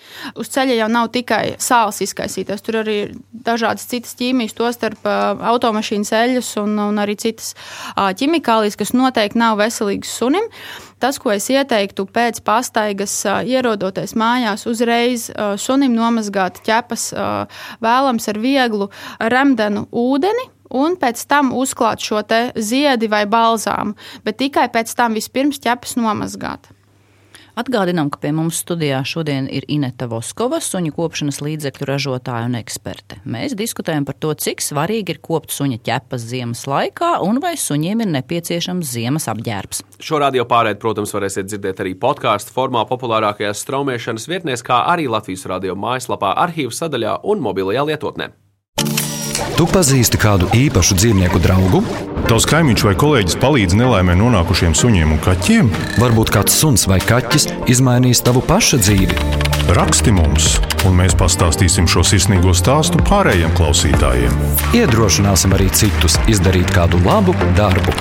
Uz 0.40 0.48
ceļa 0.54 0.78
jau 0.78 0.86
nav 0.88 1.10
tikai 1.12 1.58
sāls 1.60 2.00
izkaisīties, 2.06 2.64
tur 2.64 2.78
arī 2.80 2.94
ir 3.02 3.10
dažādas 3.44 3.84
citas 3.90 4.16
ķīmijas, 4.16 4.56
tostarp 4.56 5.04
uh, 5.04 5.36
automašīnas 5.52 6.14
eļļas 6.16 6.48
un, 6.62 6.78
un 6.86 7.02
arī 7.02 7.18
citas 7.20 7.52
uh, 7.52 8.08
ķimikālijas, 8.16 8.78
kas 8.80 8.94
noteikti 8.96 9.42
nav 9.42 9.60
veselīgas 9.60 10.16
sunim. 10.16 10.48
Tas, 11.02 11.18
ko 11.20 11.34
es 11.34 11.50
ieteiktu 11.52 12.06
pēc 12.08 12.40
pastaigas, 12.46 13.12
ierodoties 13.26 14.14
mājās, 14.16 14.64
uzreiz 14.70 15.26
sunim 15.58 15.96
nomazgāt 15.98 16.62
ķepas, 16.62 17.08
vēlams 17.82 18.30
ar 18.30 18.38
vieglu 18.38 18.86
remdenu 19.18 19.88
ūdeni. 19.90 20.46
Un 20.72 20.96
pēc 21.00 21.24
tam 21.28 21.52
uzklāt 21.56 22.00
šo 22.00 22.22
te 22.24 22.44
ziedi 22.56 23.10
vai 23.12 23.24
balzāmu, 23.28 23.96
bet 24.24 24.40
tikai 24.40 24.68
pēc 24.72 24.94
tam 24.96 25.18
vispirms 25.18 25.60
ķepas 25.62 25.98
nomazgāt. 26.00 26.72
Atgādinām, 27.52 28.08
ka 28.08 28.16
pie 28.16 28.30
mums 28.32 28.62
studijā 28.62 29.02
šodien 29.04 29.44
ir 29.52 29.66
Ineta 29.68 30.06
Voskova, 30.08 30.56
suņu 30.64 30.94
kopšanas 30.96 31.42
līdzekļu 31.44 31.88
ražotāja 31.90 32.46
un 32.48 32.54
eksperte. 32.56 33.18
Mēs 33.28 33.52
diskutējam 33.58 34.06
par 34.08 34.16
to, 34.16 34.30
cik 34.32 34.64
svarīgi 34.64 35.12
ir 35.12 35.18
kopt 35.20 35.52
suņa 35.52 35.82
ķepas 35.84 36.24
ziemas 36.30 36.64
laikā 36.64 37.10
un 37.26 37.42
vai 37.44 37.52
suņiem 37.60 38.06
ir 38.06 38.08
nepieciešams 38.14 38.94
ziemas 38.94 39.28
apģērbs. 39.28 39.82
Šo 40.00 40.22
radio 40.24 40.46
pārēdi, 40.48 40.80
protams, 40.80 41.12
varēsiet 41.12 41.50
dzirdēt 41.50 41.82
arī 41.84 41.92
podkāstu 42.00 42.56
formā, 42.56 42.86
populārākajās 42.88 43.60
straumēšanas 43.66 44.30
vietnēs, 44.32 44.64
kā 44.64 44.86
arī 44.88 45.10
Latvijas 45.12 45.44
radio 45.52 45.76
mājaslapā, 45.76 46.32
arhīvu 46.46 46.72
sadaļā 46.72 47.18
un 47.28 47.44
mobilajā 47.44 47.84
lietotnē. 47.92 48.32
Tu 49.62 49.66
pazīsti 49.70 50.18
kādu 50.18 50.48
īpašu 50.58 50.96
dzīvnieku 50.98 51.38
draugu? 51.38 51.84
Tavs 52.26 52.48
kaimiņš 52.50 52.82
vai 52.82 52.94
kolēģis 52.98 53.36
palīdz 53.38 53.76
nelaimē 53.78 54.16
nonākušiem 54.18 54.72
suņiem 54.74 55.12
un 55.14 55.20
kaķiem? 55.22 55.68
Varbūt 56.02 56.32
kāds 56.34 56.56
suns 56.58 56.88
vai 56.90 56.96
kaķis 56.98 57.46
izmainīs 57.70 58.24
tavu 58.26 58.42
paša 58.42 58.80
dzīvi. 58.82 59.20
Raksti 59.78 60.16
mums, 60.16 60.48
un 60.82 60.98
mēs 60.98 61.14
pastāstīsim 61.14 61.86
šo 61.86 62.02
sirsnīgo 62.02 62.50
stāstu 62.58 62.98
pārējiem 63.06 63.54
klausītājiem. 63.54 64.34
Iedrošināsim 64.80 65.54
arī 65.54 65.70
citus 65.78 66.18
izdarīt 66.26 66.74
kādu 66.74 66.98
labu 67.06 67.30
darbu. 67.54 67.94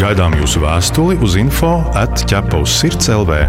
Gaidām 0.00 0.40
jūsu 0.40 0.64
vēstuli 0.64 1.20
uz 1.20 1.36
info 1.36 1.76
atķepa 1.92 2.64
uz 2.64 2.72
sirds 2.72 3.12
LV. 3.12 3.42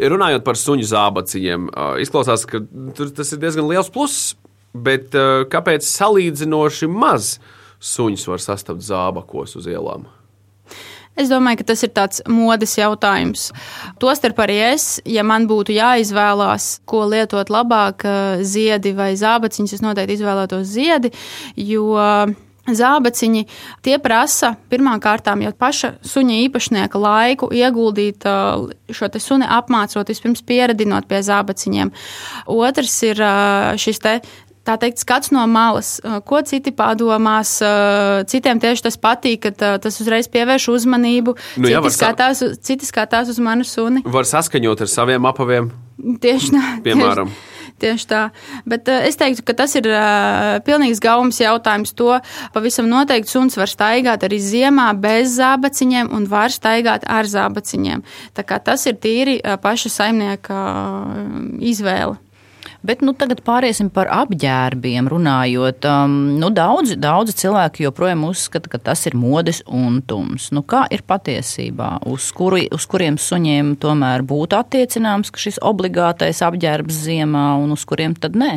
Runājot 0.00 0.40
par 0.40 0.56
suņu 0.56 0.88
zābaciņiem, 0.88 1.68
ā, 1.68 1.94
izklausās, 2.00 2.48
ka 2.48 2.64
tur 2.96 3.12
tas 3.12 3.36
ir 3.36 3.44
diezgan 3.44 3.68
liels 3.68 3.92
pluss, 3.92 4.38
bet 4.74 5.14
ā, 5.16 5.44
kāpēc 5.50 5.86
salīdzinoši 5.86 6.88
maz 6.90 7.38
suņus 7.80 8.26
var 8.30 8.42
sastapt 8.44 8.84
zābakos 8.84 9.56
uz 9.60 9.68
ielām? 9.70 10.08
Es 11.18 11.28
domāju, 11.28 11.60
ka 11.60 11.72
tas 11.72 11.82
ir 11.84 11.90
tāds 11.92 12.22
modes 12.30 12.76
jautājums. 12.78 13.48
Tostarp 14.00 14.38
arī 14.40 14.60
es, 14.70 14.84
ja 15.04 15.24
man 15.26 15.48
būtu 15.50 15.74
jāizvēlās, 15.74 16.78
ko 16.88 17.02
lietot 17.10 17.50
labāk, 17.52 18.06
eh, 18.06 18.44
ziedi 18.46 18.94
vai 18.96 19.12
zābaciņus, 19.18 19.74
es 19.74 19.82
noteikti 19.84 20.16
izvēlētos 20.20 20.70
ziedi, 20.70 21.12
jo 21.56 21.98
Zābaciņi 22.68 23.46
tie 23.82 23.96
prasa 23.98 24.52
pirmkārt 24.70 25.26
jau 25.26 25.52
paša 25.58 25.94
suņa 26.06 26.36
īpašnieka 26.46 27.00
laiku 27.00 27.48
ieguldīt 27.50 28.26
ā, 28.28 28.68
šo 28.92 29.08
suni 29.18 29.48
apmācot, 29.48 30.06
vispirms 30.06 30.44
pieredinot 30.46 31.08
pie 31.08 31.22
zābaciņiem. 31.24 31.90
Otrs 32.46 33.02
ir 33.08 33.24
šis. 33.80 34.00
Tā 34.70 34.76
teikt, 34.78 35.00
skats 35.02 35.32
no 35.34 35.42
malas, 35.50 35.96
ā, 36.06 36.20
ko 36.22 36.38
citi 36.46 36.70
padomās. 36.70 37.56
ā, 37.66 38.22
Citiem 38.30 38.60
tieši 38.62 38.84
tas 38.86 38.96
patīk, 39.00 39.40
ka 39.42 39.50
tā, 39.50 39.70
tas 39.82 39.98
uzreiz 39.98 40.28
pievērš 40.30 40.68
uzmanību. 40.76 41.34
Nu 41.58 41.66
jā, 41.72 41.80
citi, 41.82 41.90
sa- 41.96 42.04
skatās, 42.04 42.42
uz- 42.46 42.58
citi 42.62 42.86
skatās 42.86 43.28
uz 43.32 43.40
manu 43.42 43.66
suni. 43.66 44.04
Var 44.06 44.28
saskaņot 44.30 44.84
ar 44.86 44.90
saviem 44.92 45.26
apaviem, 45.26 45.72
Tieši 45.98 46.52
tā. 46.54 46.62
piemēram. 46.86 47.26
Tieši, 47.34 47.58
Tieši 47.80 48.06
tā. 48.12 48.20
Bet 48.68 48.88
uh, 48.92 49.00
es 49.08 49.16
teiktu, 49.16 49.42
ka 49.42 49.54
tas 49.56 49.72
ir 49.78 49.86
uh, 49.88 50.60
pilnīgs 50.66 51.00
gaumas 51.00 51.38
jautājums. 51.40 51.94
To 51.96 52.18
pavisam 52.52 52.86
noteikti 52.92 53.32
suns 53.32 53.56
var 53.56 53.66
staigāt 53.72 54.20
arī 54.28 54.36
ziemā 54.38 54.90
bez 55.00 55.38
zābaciņiem 55.38 56.12
un 56.12 56.26
var 56.28 56.52
staigāt 56.52 57.06
ar 57.08 57.24
zābaciņiem. 57.24 58.02
Tā 58.36 58.44
kā 58.44 58.60
tas 58.62 58.84
ir 58.86 58.98
tīri 59.00 59.38
uh, 59.40 59.56
paša 59.56 59.88
saimnieka 59.96 60.52
uh, 60.52 61.24
izvēle. 61.72 62.18
Bet 62.80 63.02
nu, 63.04 63.12
tagad 63.12 63.42
pāriesim 63.44 63.90
par 63.92 64.08
apģērbiem. 64.08 65.08
Runājot, 65.12 65.84
um, 65.84 66.14
nu, 66.40 66.48
daudzi, 66.56 66.96
daudzi 66.96 67.34
cilvēki 67.42 67.84
joprojām 67.84 68.24
uzskata, 68.30 68.72
ka 68.72 68.80
tas 68.90 69.04
ir 69.10 69.16
modes 69.20 69.60
untums. 69.68 70.48
Nu, 70.56 70.64
kā 70.64 70.86
ir 70.88 71.04
patiesībā? 71.04 71.98
Uz, 72.08 72.30
kuri, 72.36 72.70
uz 72.72 72.88
kuriem 72.88 73.20
suņiem 73.20 73.74
tomēr 73.82 74.24
būtu 74.24 74.56
attiecināms 74.56 75.32
šis 75.36 75.60
obligātais 75.60 76.40
apģērbs 76.46 77.04
ziemā, 77.04 77.50
un 77.60 77.76
uz 77.76 77.84
kuriem 77.84 78.16
tad 78.16 78.38
nē? 78.40 78.54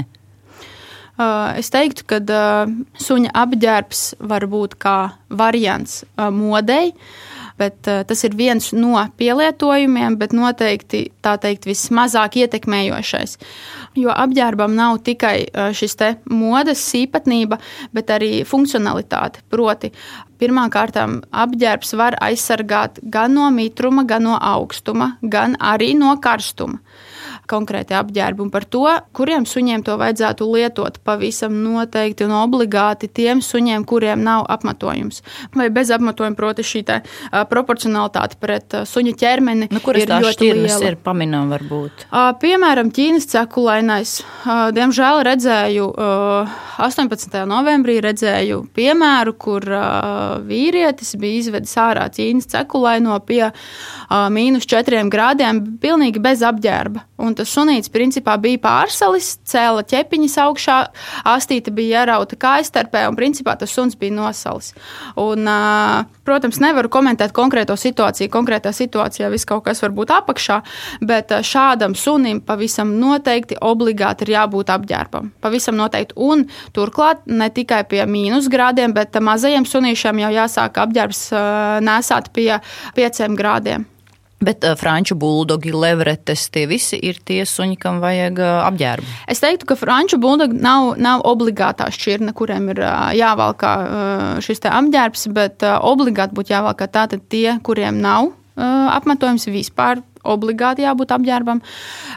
Uh, 1.13 1.51
Es 1.59 1.67
teiktu, 1.69 2.07
ka 2.09 2.17
uh, 2.23 2.71
suņa 2.97 3.35
apģērbs 3.37 3.99
var 4.23 4.47
būt 4.49 4.79
kā 4.81 4.97
variants 5.29 6.01
uh, 6.07 6.31
modei, 6.33 6.95
bet 7.60 7.89
uh, 7.89 8.01
tas 8.07 8.24
ir 8.25 8.36
viens 8.38 8.72
no 8.75 8.95
pielietojumiem, 9.19 10.17
bet 10.19 10.36
noteikti 10.36 11.05
tā 11.24 11.36
teikt 11.41 11.67
vismazāk 11.69 12.38
ietekmējošais. 12.43 13.38
Jo 14.00 14.13
apģērbam 14.15 14.75
nav 14.77 15.01
tikai 15.05 15.38
uh, 15.45 15.72
šis 15.75 15.98
te 16.00 16.12
modes 16.29 16.83
īpatnība, 16.98 17.60
bet 17.93 18.13
arī 18.13 18.31
funkcionalitāte. 18.48 19.43
Proti, 19.53 19.93
pirmkārt, 20.41 20.98
apģērbs 21.45 21.95
var 22.00 22.17
aizsargāt 22.22 23.00
gan 23.03 23.36
no 23.38 23.50
mitruma, 23.53 24.05
gan 24.07 24.27
no 24.27 24.38
augstuma, 24.38 25.15
gan 25.22 25.57
arī 25.60 25.93
no 25.98 26.15
karstuma. 26.22 26.81
Konkrēti 27.50 27.95
apģērbi. 27.97 28.43
Un 28.45 28.51
par 28.53 28.65
to, 28.65 28.85
kuriem 29.15 29.47
suņiem 29.50 29.83
to 29.85 29.97
vajadzētu 30.00 30.47
lietot, 30.50 31.00
pavisam 31.05 31.55
noteikti 31.63 32.27
un 32.27 32.35
obligāti 32.38 33.09
tiem 33.12 33.41
suņiem, 33.43 33.85
kuriem 33.89 34.23
nav 34.25 34.45
apmetojums. 34.53 35.21
Vai 35.57 35.69
bez 35.73 35.91
apmetojuma, 35.93 36.38
proti, 36.39 36.65
šī 36.67 36.83
tā, 36.88 37.00
proporcionalitāte 37.51 38.39
pret 38.41 38.77
suņa 38.89 39.15
ķermeni. 39.19 39.69
Nu, 39.73 39.83
kuras 39.83 40.05
ir 40.05 40.13
ļoti 40.13 40.51
liela. 40.53 40.91
ir 40.91 41.00
pamanām 41.03 41.51
varbūt? 41.53 42.07
Piemēram, 42.43 42.91
Ķīnas 42.93 43.29
cekulainais. 43.33 44.19
Diemžēl 44.75 45.23
redzēju 45.27 45.89
uh, 45.93 46.59
18. 46.77 47.43
novembrī 47.50 48.00
redzēju 48.03 48.63
piemēru, 48.75 49.35
kur 49.38 49.65
vīrietis 50.47 51.13
bija 51.21 51.41
izvedis 51.41 51.75
ārā 51.79 52.07
Ķīnas 52.13 52.50
cekulaino 52.53 53.17
pie 53.27 53.43
mīnus 54.33 54.67
4 54.69 55.03
grādiem, 55.13 55.62
pilnīgi 55.81 56.21
bez 56.23 56.43
apģērba. 56.45 57.05
Un 57.23 57.35
tas 57.38 57.42
sunīts 57.47 57.91
principā 57.93 58.35
bija 58.41 58.59
pārsalis, 58.63 59.33
cēla 59.50 59.83
ķepiņas 59.89 60.38
augšā, 60.43 60.77
astīte 61.29 61.73
bija 61.75 62.03
ierauta 62.03 62.38
kājstarpē, 62.39 63.05
un 63.09 63.17
principā 63.19 63.55
tas 63.59 63.73
suns 63.73 63.97
bija 64.00 64.15
nosalis. 64.15 64.73
Un, 65.19 65.47
protams, 66.27 66.59
nevaru 66.63 66.91
komentēt 66.93 67.33
konkrēto 67.35 67.75
situāciju. 67.79 68.31
Konkrētā 68.33 68.73
situācijā 68.75 69.29
viss 69.33 69.47
kaut 69.50 69.65
kas 69.67 69.83
var 69.83 69.93
būt 69.95 70.13
apakšā, 70.15 70.59
bet 71.03 71.33
šādam 71.45 71.95
sunim 72.00 72.41
pavisam 72.43 72.95
noteikti 73.00 73.59
obligāti 73.62 74.27
ir 74.27 74.35
jābūt 74.38 74.73
apģērbam. 74.73 75.31
Pavisam 75.43 75.79
noteikti. 75.79 76.17
Un 76.17 76.47
turklāt 76.75 77.25
ne 77.27 77.50
tikai 77.53 77.83
pie 77.89 78.03
mīnus 78.09 78.50
grādiem, 78.51 78.95
bet 78.95 79.15
mazajiem 79.21 79.67
sunīšiem 79.69 80.23
jau 80.25 80.35
jāsāk 80.39 80.83
apģērbs 80.85 81.25
nesāt 81.83 82.31
pie 82.35 82.51
5 82.97 83.35
grādiem. 83.38 83.92
Bet 84.43 84.65
uh, 84.67 84.75
franču 84.79 85.15
buldogi, 85.19 85.71
levretes, 85.73 86.47
tie 86.53 86.65
visi 86.69 87.00
ir 87.00 87.19
tie 87.25 87.41
suņi, 87.47 87.77
kam 87.81 88.01
vajag 88.03 88.41
uh, 88.43 88.62
apģērbu. 88.67 89.09
Es 89.31 89.43
teiktu, 89.43 89.69
ka 89.71 89.79
franču 89.79 90.19
buldogi 90.21 90.59
nav, 90.63 90.93
nav 91.01 91.23
obligātā 91.29 91.89
šķirne, 91.93 92.35
kuriem 92.38 92.71
ir 92.73 92.83
uh, 92.83 93.12
jāvalkā 93.17 93.73
uh, 93.83 94.23
šis 94.43 94.63
apģērbs, 94.69 95.27
bet 95.35 95.65
uh, 95.65 95.79
obligāti 95.88 96.35
būtu 96.38 96.55
jāvalkā 96.55 96.89
tātad 96.91 97.23
tie, 97.31 97.57
kuriem 97.63 98.01
nav 98.03 98.31
uh, 98.31 98.89
apmetojums 98.95 99.47
vispār 99.51 100.03
obligāti 100.23 100.85
jābūt 100.85 101.13
apģērbam. 101.15 101.61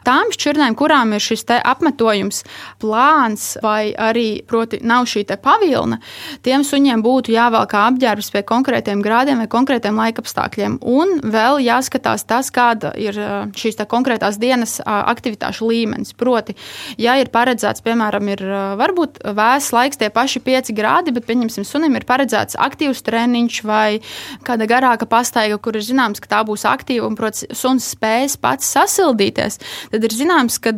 Tām 0.06 0.30
šķirnēm, 0.34 0.76
kurām 0.78 1.14
ir 1.16 1.22
šis 1.22 1.44
apmetojums, 1.56 2.42
plāns 2.82 3.56
vai 3.62 3.92
arī 3.92 4.42
proti, 4.46 4.80
nav 4.86 5.06
šī 5.10 5.24
pavilna, 5.42 5.98
tiem 6.46 6.62
suņiem 6.66 7.02
būtu 7.02 7.34
jāvelk 7.34 7.74
apģērbs 7.76 8.30
pie 8.34 8.42
konkrētiem 8.46 9.02
grādiem 9.04 9.42
vai 9.42 9.48
konkrētiem 9.50 9.98
laikapstākļiem. 9.98 10.78
Un 10.86 11.18
vēl 11.22 11.60
jāskatās 11.66 12.26
tas, 12.28 12.50
kāda 12.54 12.92
ir 12.98 13.18
šīs 13.58 13.80
konkrētās 13.90 14.38
dienas 14.42 14.78
aktivitāšu 14.86 15.66
līmenis. 15.68 16.14
Proti, 16.16 16.56
ja 17.00 17.16
ir 17.20 17.30
paredzēts, 17.34 17.82
piemēram, 17.84 18.30
ir 18.32 18.42
varbūt 18.80 19.20
vēss 19.36 19.74
laiks, 19.74 19.98
tie 20.00 20.10
paši 20.14 20.42
5 20.46 20.72
grādi, 20.76 21.14
bet, 21.16 21.26
pieņemsim, 21.28 21.66
sunim 21.66 21.98
ir 21.98 22.06
paredzēts 22.08 22.58
aktīvs 22.60 23.02
treniņš 23.06 23.60
vai 23.66 23.98
kāda 24.46 24.68
garāka 24.70 25.08
pastaiga, 25.10 25.58
kur 25.58 25.76
ir 25.76 25.84
zināms, 25.86 26.22
ka 26.22 26.30
tā 26.30 26.42
būs 26.46 26.66
aktīva 26.68 27.08
un, 27.10 27.18
protams, 27.18 27.46
suns 27.56 27.95
spējas 27.96 28.36
pats 28.40 28.72
sasildīties, 28.76 29.60
tad 29.92 30.06
ir 30.06 30.14
zināms, 30.14 30.60
ka 30.62 30.74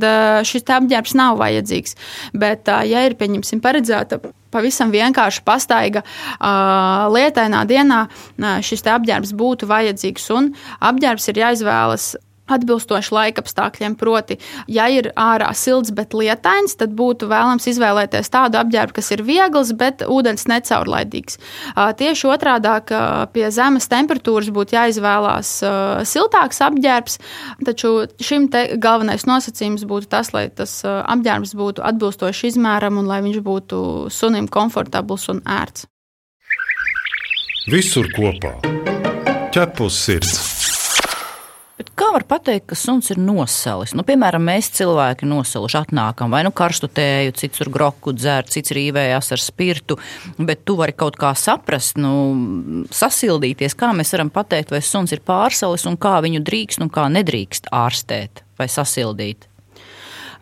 šis 0.47 0.67
apģērbs 0.79 1.17
nav 1.19 1.39
vajadzīgs. 1.43 1.97
Bet, 2.39 2.71
ja 2.89 3.05
ir 3.07 3.19
pieņemsim, 3.19 3.63
paredzēta 3.65 4.21
pavisam 4.55 4.93
vienkārši 4.95 5.43
pastaiga 5.45 6.05
uh, 6.05 7.09
lietainā 7.13 7.65
dienā, 7.69 8.07
šis 8.65 8.87
apģērbs 8.89 9.35
būtu 9.37 9.69
vajadzīgs. 9.69 10.31
Un 10.39 10.53
apģērbs 10.89 11.29
ir 11.33 11.43
jāizvēlas 11.45 12.15
atbilstoši 12.49 13.15
laikapstākļiem. 13.15 13.97
Proti, 13.99 14.39
ja 14.71 14.89
ir 14.93 15.11
ārā 15.19 15.51
silts, 15.57 15.93
bet 15.95 16.15
lietains, 16.17 16.77
tad 16.81 16.95
būtu 16.99 17.29
vēlams 17.31 17.69
izvēlēties 17.71 18.33
tādu 18.33 18.61
apģērbu, 18.61 18.97
kas 18.99 19.13
ir 19.15 19.25
viegls, 19.27 19.73
bet 19.79 20.05
ūdens 20.07 20.49
necaurlaidīgs. 20.51 21.39
Tieši 21.75 22.31
otrādi 22.31 22.97
pie 23.35 23.47
zemes 23.55 23.89
temperatūras 23.91 24.51
būtu 24.55 24.77
jāizvēlās 24.77 25.53
siltāks 26.09 26.63
apģērbs, 26.65 27.19
taču 27.69 27.95
šim 28.23 28.49
galvenais 28.81 29.27
nosacījums 29.29 29.87
būtu 29.89 30.11
tas, 30.13 30.33
lai 30.37 30.49
tas 30.49 30.81
apģērbs 30.85 31.55
būtu 31.59 31.85
atbilstoši 31.85 32.53
izmēram 32.53 33.01
un 33.01 33.11
lai 33.11 33.21
viņš 33.25 33.41
būtu 33.45 33.79
sunim 34.13 34.49
komfortabls 34.49 35.29
un 35.33 35.43
ērts. 35.45 35.89
Visur 37.69 38.07
kopā- 38.17 38.55
ķepus 39.53 40.05
sirds. 40.07 40.58
Bet 41.79 41.93
kā 41.95 42.09
var 42.11 42.25
pateikt, 42.27 42.65
ka 42.73 42.77
suns 42.79 43.13
ir 43.13 43.21
nosalis? 43.23 43.93
Nu, 43.95 44.03
piemēram, 44.07 44.43
mēs 44.49 44.73
cilvēki 44.75 45.29
nosaluši 45.31 45.79
atnākam 45.79 46.33
vai 46.35 46.41
nu 46.43 46.51
karstu 46.51 46.89
tēju, 46.91 47.37
cits 47.39 47.61
tur 47.61 47.71
groku 47.75 48.15
dzērt, 48.17 48.51
cits 48.51 48.75
rīvējās 48.75 49.31
ar 49.37 49.43
spirtu, 49.43 49.99
bet 50.39 50.65
tu 50.67 50.75
vari 50.81 50.97
kaut 50.99 51.19
kā 51.21 51.31
saprast, 51.39 52.01
nu, 52.03 52.85
sasildīties, 52.91 53.79
kā 53.79 53.93
mēs 53.95 54.11
varam 54.17 54.33
pateikt, 54.35 54.75
vai 54.75 54.83
suns 54.83 55.15
ir 55.15 55.23
pārsalis 55.23 55.87
un 55.87 55.99
kā 56.01 56.19
viņu 56.27 56.43
drīkst 56.47 56.83
un 56.83 56.91
kā 56.91 57.07
nedrīkst 57.15 57.71
ārstēt 57.71 58.43
vai 58.59 58.67
sasildīt. 58.73 59.48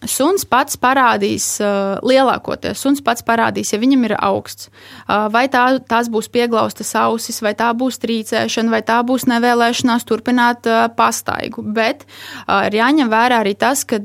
Suns 0.05 0.45
pats 0.45 0.77
parādīs, 0.77 1.45
uh, 1.65 1.97
lielākoties 2.05 2.83
suns 2.85 3.01
pats 3.05 3.25
parādīs, 3.25 3.73
ja 3.73 3.81
viņam 3.81 4.05
ir 4.05 4.15
augsts. 4.21 4.69
Uh, 5.09 5.27
vai 5.33 5.47
tā, 5.49 5.65
tās 5.89 6.11
būs 6.13 6.29
pieglaustas 6.33 6.93
ausis, 7.01 7.41
vai 7.43 7.55
tā 7.57 7.71
būs 7.73 7.97
trīcēšana, 8.03 8.75
vai 8.75 8.83
tā 8.85 9.01
būs 9.07 9.25
nevēlēšanās 9.31 10.05
turpināt 10.07 10.69
uh, 10.69 10.87
pastaigu. 10.93 11.65
Bet 11.77 12.05
ir 12.47 12.77
jāņem 12.77 13.09
vērā 13.11 13.41
arī 13.43 13.55
tas, 13.59 13.83
ka 13.89 13.99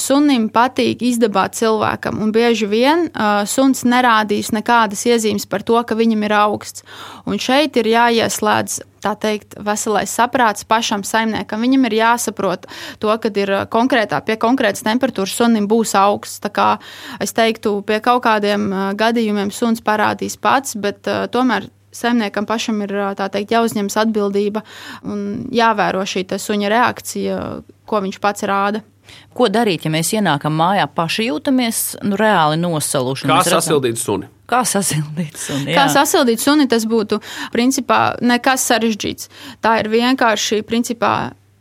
sunim 0.00 0.48
patīk 0.52 1.02
izdabāt 1.04 1.56
cilvēkam, 1.58 2.20
un 2.22 2.32
bieži 2.34 2.68
vien 2.70 3.06
suns 3.50 3.84
nerādīs 3.86 4.52
nekādas 4.54 5.04
iezīmes 5.08 5.46
par 5.50 5.64
to, 5.66 5.78
ka 5.86 5.98
viņam 5.98 6.24
ir 6.26 6.34
augsts. 6.38 6.86
Un 7.26 7.40
šeit 7.42 7.76
ir 7.80 7.90
jāieslēdz 7.92 8.80
tā 9.06 9.14
teikt, 9.22 9.56
veselais 9.62 10.12
saprāts 10.18 10.66
pašam 10.68 11.04
saimniekam. 11.06 11.62
Viņam 11.62 11.86
ir 11.88 11.98
jāsaprot 12.00 12.66
to, 13.02 13.12
ka 13.22 13.30
ir 13.30 13.54
konkrētā, 13.72 14.20
pie 14.26 14.38
konkrētas 14.42 14.84
temperatūras 14.86 15.36
sunim 15.38 15.68
būs 15.70 15.94
augsts. 15.98 16.42
Tā 16.44 16.50
kā 16.54 16.68
es 17.22 17.34
teiktu, 17.36 17.78
pie 17.86 18.00
kaut 18.04 18.24
kādiem 18.26 18.68
gadījumiem 18.98 19.54
suns 19.54 19.84
parādīs 19.84 20.38
pats, 20.40 20.76
bet 20.80 21.06
uh, 21.10 21.26
tomēr 21.32 21.70
saimniekam 21.96 22.46
pašam 22.46 22.82
ir 22.84 22.92
teikt, 23.16 23.54
jāuzņemas 23.54 23.96
atbildība 24.04 24.62
un 25.06 25.46
jāvēro 25.54 26.04
šī 26.04 26.26
suņa 26.36 26.72
reakcija, 26.72 27.40
ko 27.88 28.02
viņš 28.04 28.20
pats 28.20 28.46
rāda. 28.48 28.82
Ko 29.36 29.46
darīt, 29.52 29.86
ja 29.86 29.92
mēs 29.94 30.10
ienākam 30.16 30.56
mājā, 30.58 30.88
paši 30.90 31.28
jūtamies 31.28 31.82
nu, 32.02 32.18
reāli 32.18 32.58
nosaluši? 32.58 33.28
Kā 33.30 33.42
sasildīt 33.46 34.00
suni? 34.02 34.26
Kā 34.46 34.62
sasildīt 34.68 35.38
suni? 35.40 35.72
Jā. 35.72 35.80
Kā 35.80 35.86
sasildīt 35.90 36.42
suni, 36.42 36.68
tas 36.70 36.86
būtu 36.86 37.18
principā 37.54 38.14
nekas 38.22 38.66
sarežģīts. 38.70 39.30
Tā 39.64 39.80
ir 39.82 39.90
vienkārši 39.90 40.62
principā 40.66 41.16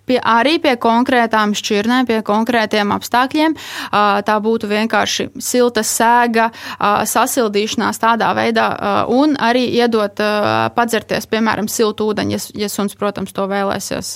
pie, 0.08 0.20
arī 0.22 0.58
pie 0.64 0.76
konkrētām 0.82 1.56
šķirnēm, 1.58 2.08
pie 2.10 2.20
konkrētiem 2.26 2.94
apstākļiem. 2.96 3.56
Tā 4.26 4.36
būtu 4.44 4.70
vienkārši 4.70 5.28
silta 5.42 5.84
sēga, 5.86 6.50
sasildīšanās 7.10 8.02
tādā 8.02 8.32
veidā, 8.38 8.68
un 9.12 9.36
arī 9.42 9.66
iedot 9.80 10.22
padzerties, 10.76 11.28
piemēram, 11.32 11.70
siltu 11.72 12.10
ūdeni, 12.12 12.38
ja, 12.38 12.42
ja 12.66 12.72
suns, 12.72 12.96
protams, 13.00 13.34
to 13.36 13.48
vēlēsies, 13.52 14.16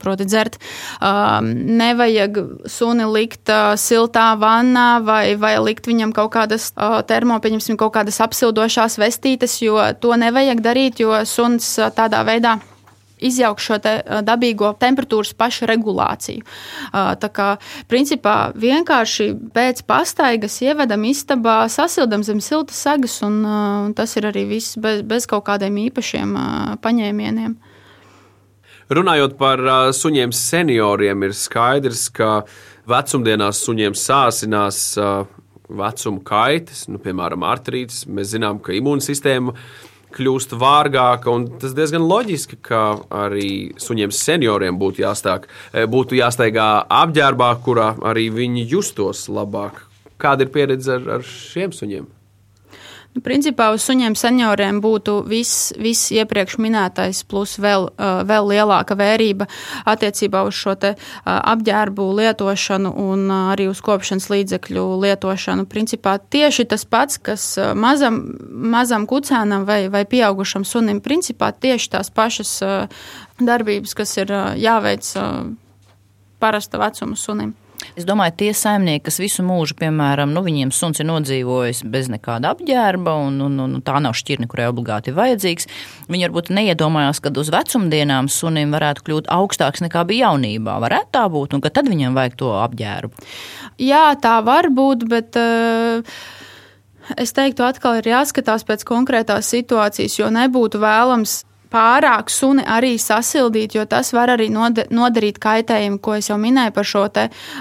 proti, 0.00 0.28
dzert. 0.30 0.60
Nevajag 1.00 2.40
suni 2.70 3.08
likt 3.10 3.52
siltā 3.80 4.30
vannā 4.40 4.88
vai, 5.04 5.34
vai 5.40 5.56
likt 5.62 5.90
viņam 5.90 6.14
kaut 6.16 6.32
kādas 6.36 6.70
termo, 7.10 7.40
pieņemsim, 7.42 7.78
kaut 7.80 7.94
kādas 7.98 8.20
apsildošās 8.22 8.98
vestītes, 9.00 9.60
jo 9.64 9.78
to 10.00 10.16
nevajag 10.20 10.62
darīt, 10.64 11.02
jo 11.02 11.22
suns 11.28 11.74
tādā 11.96 12.22
veidā 12.26 12.58
izjaukt 13.20 13.62
šo 13.64 13.78
te 13.82 13.94
dabīgo 14.26 14.72
temperatūras 14.80 15.32
pašregulāciju. 15.38 16.44
Tā 16.92 17.30
kā 17.36 17.48
principā 17.90 18.36
vienkārši 18.56 19.30
pēc 19.54 19.82
pastaigas 19.88 20.60
ievedam 20.64 21.04
istabā, 21.08 21.62
sasildam 21.72 22.24
zem 22.26 22.40
siltas 22.44 22.80
sagas, 22.80 23.18
un, 23.26 23.42
un 23.44 23.96
tas 23.96 24.16
ir 24.16 24.28
arī 24.30 24.46
viss 24.56 24.78
bez, 24.80 25.02
bez 25.06 25.28
kaut 25.30 25.46
kādiem 25.48 25.76
īpašiem 25.88 26.36
paņēmieniem. 26.82 27.58
Runājot 28.90 29.36
par 29.38 29.60
suņiem 29.94 30.32
senioriem, 30.34 31.28
ir 31.28 31.34
skaidrs, 31.38 32.08
ka 32.10 32.40
vecumdienās 32.90 33.60
suņiem 33.62 33.94
sāsinās 33.94 34.80
vecuma 35.70 36.24
kaitas, 36.26 36.88
nu, 36.90 36.98
piemēram, 37.02 37.44
artrīts. 37.46 38.02
Mēs 38.10 38.32
zinām, 38.34 38.58
ka 38.64 38.74
imūnsistēma 38.74 39.54
kļūst 40.14 40.54
vārgāka. 40.60 41.34
Tas 41.62 41.74
diezgan 41.76 42.04
loģiski, 42.06 42.60
ka 42.62 43.00
arī 43.22 43.72
suņiem 43.80 44.14
senioriem 44.14 44.78
būtu, 44.80 45.04
jāstāk, 45.04 45.48
būtu 45.90 46.18
jāsteigā 46.20 46.70
apģērbā, 47.00 47.50
kurā 47.64 47.92
arī 48.12 48.28
viņi 48.34 48.66
justos 48.74 49.26
labāk. 49.32 49.84
Kāda 50.20 50.44
ir 50.44 50.52
pieredze 50.52 50.98
ar, 50.98 51.06
ar 51.18 51.26
šiem 51.26 51.72
suņiem? 51.72 52.08
Nu, 53.10 53.18
principā 53.26 53.72
uz 53.74 53.82
suņiem 53.82 54.14
senioriem 54.14 54.76
būtu 54.82 55.16
viss, 55.26 55.72
viss 55.74 56.12
iepriekš 56.14 56.60
minētais, 56.62 57.24
plus 57.26 57.56
vēl, 57.58 57.88
uh, 57.90 58.20
vēl 58.26 58.46
lielāka 58.52 58.94
vērība 58.94 59.48
attiecībā 59.90 60.44
uz 60.46 60.54
šo 60.54 60.76
uh, 60.78 61.08
apģērbu 61.26 62.06
lietošanu 62.20 62.92
un 63.02 63.24
uh, 63.26 63.48
arī 63.56 63.66
uz 63.66 63.80
kopšanas 63.82 64.28
līdzekļu 64.30 64.84
lietošanu. 65.02 65.66
Principā 65.66 66.20
tieši 66.22 66.68
tas 66.70 66.86
pats, 66.86 67.18
kas 67.18 67.48
mazam, 67.74 68.20
mazam 68.46 69.08
kucēnam 69.10 69.66
vai, 69.66 69.80
vai 69.90 70.04
pieaugušam 70.06 70.62
sunim, 70.62 71.02
principā 71.02 71.50
tieši 71.50 71.90
tās 71.96 72.14
pašas 72.14 72.60
darbības, 73.42 73.96
kas 73.98 74.14
ir 74.22 74.30
jāveic 74.60 75.10
parasta 76.38 76.78
vecuma 76.78 77.18
sunim. 77.18 77.56
Es 77.98 78.06
domāju, 78.08 78.34
tie 78.42 78.50
saimnieki, 78.56 79.04
kas 79.08 79.18
visu 79.22 79.44
mūžu, 79.46 79.76
piemēram, 79.80 80.32
nu, 80.34 80.42
viņiem 80.44 80.72
suns 80.74 81.00
ir 81.00 81.08
nodzīvojis 81.08 81.82
bez 81.90 82.10
nekāda 82.12 82.52
apģērba, 82.54 83.14
un, 83.26 83.38
un, 83.46 83.58
un 83.64 83.76
tā 83.84 83.96
nav 84.02 84.16
šķirne, 84.18 84.48
kurai 84.50 84.68
obligāti 84.70 85.12
ir 85.12 85.18
vajadzīgs, 85.18 85.68
viņi 86.10 86.28
varbūt 86.28 86.52
neiedomājās, 86.56 87.22
ka 87.24 87.32
uz 87.40 87.52
vecumdienām 87.54 88.28
sunim 88.32 88.74
varētu 88.76 89.06
kļūt 89.06 89.32
augstāks 89.32 89.84
nekā 89.86 90.04
bija 90.10 90.30
jaunībā. 90.30 90.76
Varētu 90.84 91.14
tā 91.16 91.24
būt, 91.32 91.56
un 91.56 91.64
ka 91.64 91.72
tad 91.74 91.90
viņam 91.90 92.18
vajag 92.18 92.36
to 92.42 92.52
apģērbu. 92.60 93.26
Jā, 93.80 94.04
tā 94.20 94.38
var 94.46 94.70
būt, 94.74 95.08
bet. 95.10 95.40
Uh... 95.40 96.38
Es 97.18 97.32
teiktu, 97.34 97.64
atkal 97.66 97.96
ir 97.98 98.06
jāskatās 98.06 98.62
pēc 98.68 98.84
konkrētās 98.86 99.48
situācijas, 99.50 100.14
jo 100.20 100.28
nebūtu 100.30 100.78
vēlams 100.78 101.40
pārāk 101.70 102.30
suni 102.32 102.64
arī 102.66 102.96
sasildīt, 103.00 103.76
jo 103.78 103.84
tas 103.88 104.12
var 104.16 104.34
arī 104.34 104.48
nodarīt 104.50 105.38
kaitējumu, 105.42 106.00
ko 106.02 106.16
es 106.18 106.30
jau 106.30 106.38
minēju 106.40 106.74
par 106.76 106.86
šo 106.86 107.06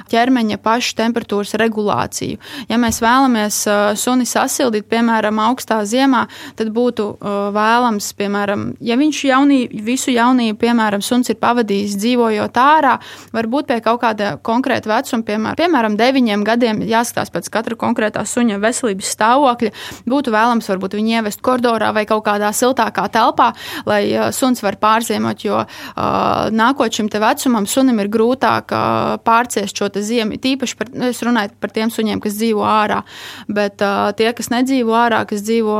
ķermeņa 0.09 0.57
pašu 0.61 0.95
temperatūras 0.99 1.55
regulāciju. 1.59 2.37
Ja 2.69 2.77
mēs 2.81 2.99
vēlamies 3.01 3.61
suni 3.99 4.27
sasildīt, 4.29 4.87
piemēram, 4.91 5.39
augstā 5.41 5.79
ziemā, 5.87 6.25
tad 6.59 6.71
būtu 6.75 7.07
vēlams, 7.55 8.11
piemēram, 8.19 8.65
ja 8.83 8.97
viņš 8.99 9.21
jaunī, 9.29 9.59
visu 9.85 10.13
jaunību, 10.13 10.57
piemēram, 10.59 11.03
suns 11.05 11.31
ir 11.31 11.39
pavadījis 11.41 11.97
dzīvojot 11.99 12.59
ārā, 12.61 12.97
varbūt 13.35 13.71
pie 13.71 13.79
kaut 13.85 14.01
kāda 14.03 14.35
konkrēta 14.45 14.91
vecuma, 14.91 15.25
piemēram, 15.25 15.59
piemēram 15.59 15.97
deviņiem 15.99 16.45
gadiem, 16.47 16.83
jāskatās 16.89 17.33
pēc 17.33 17.49
katra 17.53 17.79
konkrētā 17.79 18.25
suņa 18.27 18.59
veselības 18.61 19.13
stāvokļa, 19.15 19.73
būtu 20.09 20.35
vēlams 20.35 20.69
varbūt 20.69 20.97
viņu 20.99 21.15
ievest 21.19 21.43
koridorā 21.45 21.93
vai 21.95 22.05
kaut 22.09 22.25
kādā 22.27 22.51
siltākā 22.55 23.07
telpā, 23.13 23.51
lai 23.89 23.98
lai 23.99 24.31
suns 24.35 24.63
var 24.63 24.77
pārziemot, 24.81 25.43
jo 25.45 25.61
nākot 26.55 26.95
šim 26.95 27.09
vecumam, 27.09 27.67
sunim 27.69 27.99
ir 28.01 28.09
grūtāk 28.11 28.73
pārciest 29.25 29.77
šo 29.77 29.89
ziemu. 29.95 30.37
Tīpaši 30.39 30.77
par, 30.79 30.91
nu, 30.93 31.09
es 31.09 31.21
runāju 31.25 31.55
par 31.59 31.73
tiem 31.75 31.91
suņiem, 31.93 32.21
kas 32.23 32.37
dzīvo 32.39 32.63
ārā, 32.65 33.01
bet 33.47 33.81
tie, 34.19 34.29
kas 34.37 34.51
nedzīvo 34.53 34.95
ārā, 34.97 35.23
kas 35.29 35.43
dzīvo, 35.45 35.79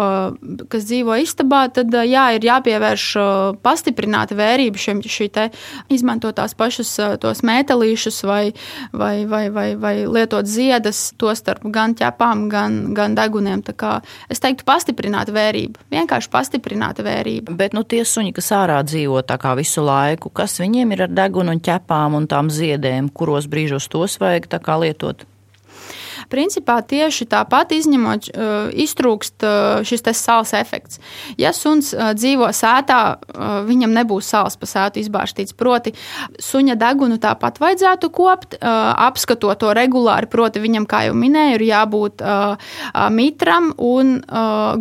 kas 0.72 0.88
dzīvo 0.90 1.20
istabā, 1.24 1.66
tad 1.74 1.94
jā, 1.94 2.26
ir 2.38 2.48
jāpievērš 2.50 3.08
pastiprināta 3.66 4.38
vērība 4.40 4.82
šim, 4.82 5.04
šī 5.06 5.30
te 5.36 5.50
izmantot 5.94 6.38
tās 6.40 6.56
pašas 6.58 6.92
tos 7.22 7.44
metālīšus 7.46 8.24
vai, 8.28 8.44
vai, 8.94 9.26
vai, 9.30 9.46
vai, 9.54 9.70
vai 9.80 9.96
lietot 10.08 10.50
ziedas, 10.50 11.10
to 11.20 11.34
starp 11.38 11.66
gan 11.74 11.96
ķepām, 11.98 12.48
gan, 12.52 12.82
gan 12.98 13.18
deguniem. 13.18 13.64
Es 14.32 14.42
teiktu, 14.42 14.66
pastiprināta 14.68 15.34
vērība. 15.36 15.84
Vienkārši 15.92 16.32
pastiprināta 16.32 17.04
vērība. 17.06 17.54
Bet 17.60 17.76
nu, 17.76 17.84
tie 17.84 18.04
suņi, 18.10 18.34
kas 18.36 18.52
ārā 18.58 18.80
dzīvo 18.86 19.24
tā 19.28 19.40
kā 19.42 19.56
visu 19.60 19.84
laiku, 19.86 20.32
kas 20.34 20.60
viņiem 20.62 20.96
ir 20.96 21.08
ar 21.08 21.18
degunu 21.24 21.56
un 21.56 21.64
ķepām 21.64 22.18
un 22.20 22.30
tām 22.30 22.52
ziedēm, 22.54 23.12
kuros 23.14 23.50
brīžos 23.52 23.90
tos 23.92 24.20
vajag 24.22 24.50
tā 24.52 24.62
kā 24.64 24.80
lietot? 24.82 25.28
principā 26.30 26.80
tieši 26.86 27.28
tāpat 27.30 27.74
izņemot, 27.76 28.30
uh, 28.30 28.70
iztrūkst 28.86 29.46
uh, 29.46 29.82
šis 29.88 30.06
sāls 30.18 30.54
efekts. 30.58 31.02
Ja 31.40 31.52
suns 31.56 31.92
uh, 31.94 32.12
dzīvo 32.18 32.50
sētā, 32.56 33.00
viņam 33.66 33.94
nebūs 33.96 34.30
sāls 34.32 34.58
pa 34.60 34.68
sētu 34.70 35.02
izbārstīts. 35.02 35.56
Proti, 35.58 35.94
suņa 36.42 36.76
degunu 36.80 37.20
tāpat 37.22 37.60
vajadzētu 37.62 38.10
kopt, 38.14 38.58
apskatot 38.62 39.60
to 39.62 39.72
regulāri. 39.76 40.30
Proti, 40.30 40.62
viņam, 40.62 40.86
kā 40.90 41.06
jau 41.08 41.16
minēju, 41.18 41.58
ir 41.58 41.66
jābūt 41.70 42.24
mitram 43.16 43.72
un 43.78 44.18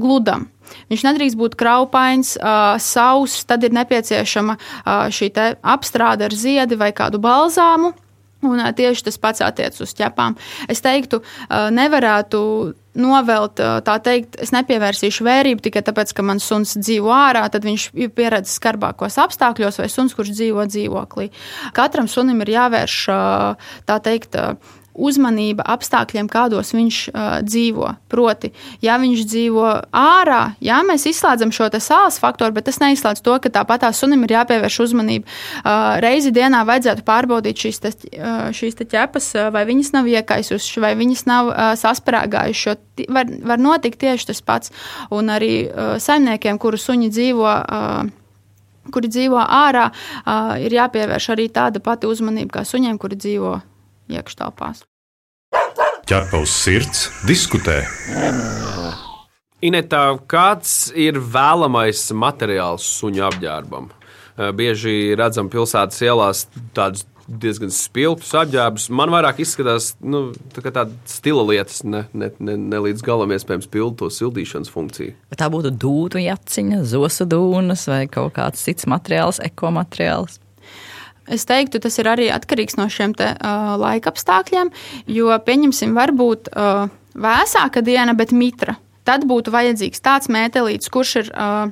gludam. 0.00 0.48
Viņš 0.88 1.06
nedrīkst 1.06 1.38
būt 1.38 1.56
kraupains, 1.60 2.34
sauss, 2.82 3.46
tad 3.48 3.64
ir 3.66 3.76
nepieciešama 3.76 4.58
šī 5.14 5.32
apstrāde 5.62 6.28
ar 6.28 6.34
ziedi 6.34 6.78
vai 6.80 6.92
kādu 6.96 7.20
balzāmu. 7.22 7.94
Un 8.46 8.60
tieši 8.62 9.02
tas 9.08 9.16
pats 9.18 9.42
attiecas 9.42 9.82
uz 9.82 9.90
ķepām. 9.98 10.36
Es 10.70 10.78
teiktu, 10.78 11.18
nevarētu 11.74 12.40
novelt, 12.98 13.58
tā 13.58 13.96
teikt, 14.02 14.38
es 14.38 14.52
nepievērsīšu 14.54 15.26
vērību 15.26 15.64
tikai 15.64 15.82
tāpēc, 15.86 16.12
ka 16.14 16.22
mans 16.22 16.46
suns 16.46 16.76
dzīvo 16.78 17.10
ārā, 17.14 17.42
tad 17.50 17.66
viņš 17.66 17.88
ir 17.98 18.12
pieredzējis 18.14 18.60
skarbākos 18.60 19.18
apstākļos, 19.22 19.80
vai 19.82 19.90
suns, 19.90 20.14
kurš 20.14 20.36
dzīvo 20.38 20.68
dzīvoklī. 20.70 21.28
Katram 21.74 22.06
sunim 22.10 22.38
ir 22.46 22.54
jāvērš 22.54 22.96
tā 23.90 23.98
teikt 24.06 24.38
uzmanība 24.98 25.64
apstākļiem, 25.74 26.28
kādos 26.30 26.74
viņš 26.74 26.98
uh, 27.08 27.28
dzīvo. 27.46 27.92
Proti, 28.10 28.50
ja 28.84 28.98
viņš 29.00 29.24
dzīvo 29.28 29.66
ārā, 29.94 30.42
jā, 30.64 30.80
mēs 30.86 31.06
izslēdzam 31.10 31.52
šo 31.54 31.70
sāls 31.78 32.18
faktoru, 32.20 32.56
bet 32.56 32.66
tas 32.68 32.80
neizslēdz 32.82 33.22
to, 33.24 33.36
ka 33.42 33.52
tāpat 33.54 33.84
tā 33.84 33.92
sunim 33.94 34.24
ir 34.26 34.34
jāpievērš 34.36 34.80
uzmanība. 34.88 35.28
Uh, 35.62 35.98
reizi 36.02 36.32
dienā 36.34 36.64
vajadzētu 36.68 37.06
pārbaudīt 37.06 37.64
šīs, 37.64 37.82
te, 37.84 37.94
uh, 38.18 38.48
šīs 38.54 38.78
te 38.78 38.88
ķepas, 38.88 39.30
vai 39.54 39.64
viņas 39.68 39.92
nav 39.94 40.10
iekaisušas, 40.10 40.78
vai 40.82 40.94
viņas 40.98 41.26
nav 41.30 41.52
uh, 41.52 41.72
sasprāgājušas. 41.78 42.84
Var, 43.14 43.34
var 43.46 43.60
notikt 43.62 44.00
tieši 44.02 44.32
tas 44.32 44.40
pats. 44.42 44.72
Un 45.14 45.30
arī 45.30 45.68
uh, 45.68 45.96
saimniekiem, 46.02 46.58
kuru 46.58 46.80
suņi 46.80 47.12
dzīvo. 47.14 47.52
Uh, 47.68 48.16
kuri 48.92 49.10
dzīvo 49.12 49.40
ārā, 49.42 49.88
uh, 49.92 50.54
ir 50.64 50.72
jāpievērš 50.72 51.32
arī 51.34 51.48
tāda 51.52 51.82
pati 51.84 52.08
uzmanība 52.08 52.58
kā 52.58 52.62
suņiem, 52.64 52.96
kuri 53.00 53.18
dzīvo 53.20 53.58
iekštelpās. 54.12 54.84
Ķerpa 56.08 56.40
uz 56.40 56.52
sirds, 56.52 57.08
diskutē. 57.28 57.82
Inetā, 59.60 60.02
kāds 60.30 60.88
ir 60.96 61.18
vēlamais 61.18 62.06
materiāls 62.14 62.86
suņu 63.00 63.24
apģērbam? 63.28 63.90
Bieži 64.54 65.16
redzam 65.18 65.50
pilsētas 65.50 66.00
ielās 66.06 66.44
tādus 66.76 67.04
diezgan 67.28 67.72
spilgtus 67.74 68.32
apģērbus. 68.38 68.88
Man 68.94 69.12
vairāk 69.12 69.42
izskatās, 69.44 69.90
nu, 70.00 70.30
tā 70.54 70.64
kā 70.64 70.72
tādas 70.74 71.18
stila 71.18 71.44
lietas, 71.50 71.82
ne, 71.84 72.06
ne, 72.16 72.30
ne, 72.40 72.56
ne 72.56 72.82
līdz 72.88 73.04
galam 73.04 73.34
iespējams 73.36 73.68
pildu 73.72 74.04
to 74.04 74.10
sildīšanas 74.14 74.72
funkciju. 74.72 75.14
Vai 75.28 75.40
tā 75.40 75.50
būtu 75.52 75.74
dūtu 75.76 76.22
jaciņa, 76.24 76.82
zosu 76.88 77.28
dūnas 77.28 77.84
vai 77.90 78.04
kaut 78.10 78.36
kāds 78.38 78.64
cits 78.64 78.88
materiāls, 78.88 79.42
ekomateriāls? 79.44 80.40
Es 81.34 81.46
teiktu, 81.48 81.80
tas 81.84 81.98
ir 82.00 82.08
arī 82.10 82.28
atkarīgs 82.32 82.78
no 82.80 82.88
šiem 82.92 83.14
te, 83.18 83.32
uh, 83.34 83.74
laika 83.80 84.12
apstākļiem, 84.12 84.72
jo, 85.12 85.32
pieņemsim, 85.44 85.94
varbūt 85.96 86.52
uh, 86.52 86.86
vēsāka 87.18 87.82
diena, 87.84 88.14
bet 88.18 88.32
mitra. 88.32 88.78
Tad 89.08 89.24
būtu 89.28 89.52
vajadzīgs 89.54 90.02
tāds 90.04 90.28
mētelīts, 90.32 90.90
kurš 90.92 91.14
ir 91.22 91.30
uh, 91.32 91.70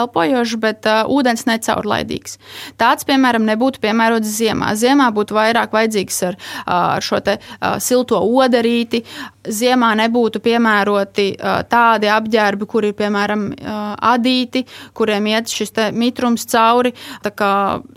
elpojošs, 0.00 0.56
bet 0.62 0.88
uh, 0.90 1.02
ūdens 1.10 1.46
necaurlaidīgs. 1.48 2.38
Tāds, 2.80 3.06
piemēram, 3.08 3.46
nebūtu 3.48 3.82
piemērots 3.84 4.34
ziemā. 4.38 4.74
Ziemā 4.78 5.10
būtu 5.14 5.36
vairāk 5.36 5.74
vajadzīgs 5.74 6.20
ar, 6.30 6.38
ar 6.66 7.04
šo 7.04 7.20
te, 7.24 7.38
uh, 7.38 7.78
silto 7.82 8.20
odarīti. 8.24 9.04
Ziemā 9.44 9.92
nebūtu 10.00 10.40
piemēroti 10.44 11.26
uh, 11.34 11.60
tādi 11.68 12.08
apģērbi, 12.12 12.68
kuri 12.70 12.92
ir, 12.92 12.98
piemēram, 12.98 13.46
uh, 13.52 13.82
adīti, 14.14 14.64
kuriem 14.96 15.28
iet 15.32 15.52
šis 15.52 15.74
mitrums 15.92 16.46
cauri. 16.50 16.94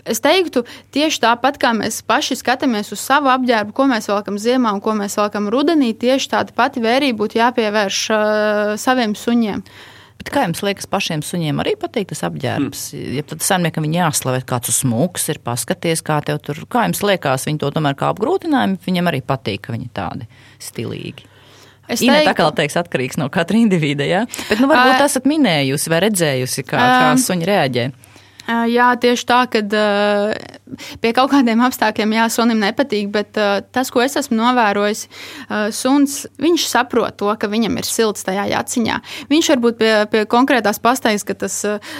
Es 0.08 0.22
teiktu, 0.24 0.64
tieši 0.94 1.22
tāpat 1.24 1.60
kā 1.60 1.72
mēs 1.76 2.00
paši 2.06 2.38
skatāmies 2.40 2.92
uz 2.94 3.02
savu 3.02 3.32
apģērbu, 3.32 3.74
ko 3.76 3.88
mēs 3.90 4.10
velkam 4.10 4.38
ziemā 4.40 4.74
un 4.76 4.82
ko 4.84 4.94
mēs 4.98 5.18
velkam 5.20 5.48
rudenī, 5.52 5.94
tieši 5.96 6.32
tāda 6.34 6.56
pati 6.56 6.82
vērība 6.84 7.22
būtu 7.22 7.40
jāpievērš 7.40 8.02
uh, 8.14 8.74
saviem 8.80 9.16
suņiem. 9.18 9.64
Bet 10.18 10.32
kā 10.34 10.42
jums 10.42 10.60
liekas, 10.66 10.88
pašiem 10.90 11.22
suņiem 11.22 11.62
arī 11.62 11.76
patīk 11.78 12.10
tas 12.10 12.24
apģērbs? 12.26 12.84
Mm. 12.96 13.16
Ja 13.18 13.24
tad 13.30 13.44
saimniekam 13.46 13.86
viņi 13.86 14.00
jāslavē, 14.00 14.42
kāds 14.48 14.74
smūgs 14.74 15.28
ir, 15.30 15.38
paskaties, 15.46 16.02
kā 16.06 16.18
tev 16.26 16.40
tur, 16.42 16.64
kā 16.70 16.88
jums 16.88 17.04
liekas, 17.06 17.46
viņi 17.46 17.62
to 17.62 17.70
tomēr 17.76 17.94
kā 17.98 18.10
apgrūtinājumu, 18.12 18.80
viņam 18.84 19.10
arī 19.12 19.22
patīk, 19.22 19.62
ka 19.68 19.76
viņi 19.76 19.90
tādi 19.94 20.26
stilīgi. 20.62 21.28
Es 21.88 22.02
teiktu, 22.02 22.26
tā 22.26 22.34
kā 22.36 22.48
teiks, 22.52 22.76
atkarīgs 22.76 23.16
no 23.16 23.30
katra 23.32 23.56
individa. 23.56 24.04
Ja? 24.04 24.26
Bet, 24.50 24.60
nu, 24.60 24.68
varbūt 24.68 25.06
esat 25.06 25.28
minējusi 25.28 25.92
vai 25.92 26.02
redzējusi, 26.04 26.66
kā, 26.68 26.76
kā 26.76 27.14
suņi 27.22 27.48
reaģē. 27.48 27.86
Jā, 28.48 28.88
tieši 28.96 29.26
tā, 29.28 29.42
kad 29.52 29.74
pie 31.02 31.10
kaut 31.16 31.28
kādiem 31.32 31.60
apstākļiem, 31.66 32.14
jā, 32.16 32.24
sunim 32.32 32.62
nepatīk, 32.62 33.10
bet 33.12 33.36
uh, 33.36 33.58
tas, 33.74 33.90
ko 33.92 34.00
es 34.00 34.16
esmu 34.16 34.38
novērojis, 34.38 35.02
suns, 35.76 36.22
viņš 36.40 36.64
saprot 36.70 37.18
to, 37.20 37.28
ka 37.40 37.50
viņam 37.50 37.76
ir 37.80 37.88
silts 37.88 38.24
tajā 38.24 38.46
jaciņā. 38.48 38.96
Viņš 39.28 39.50
varbūt 39.52 39.78
pie, 39.80 39.92
pie 40.12 40.22
konkrētās 40.30 40.80
pastaigas, 40.80 41.26
ka 41.28 41.36
tas, 41.44 41.58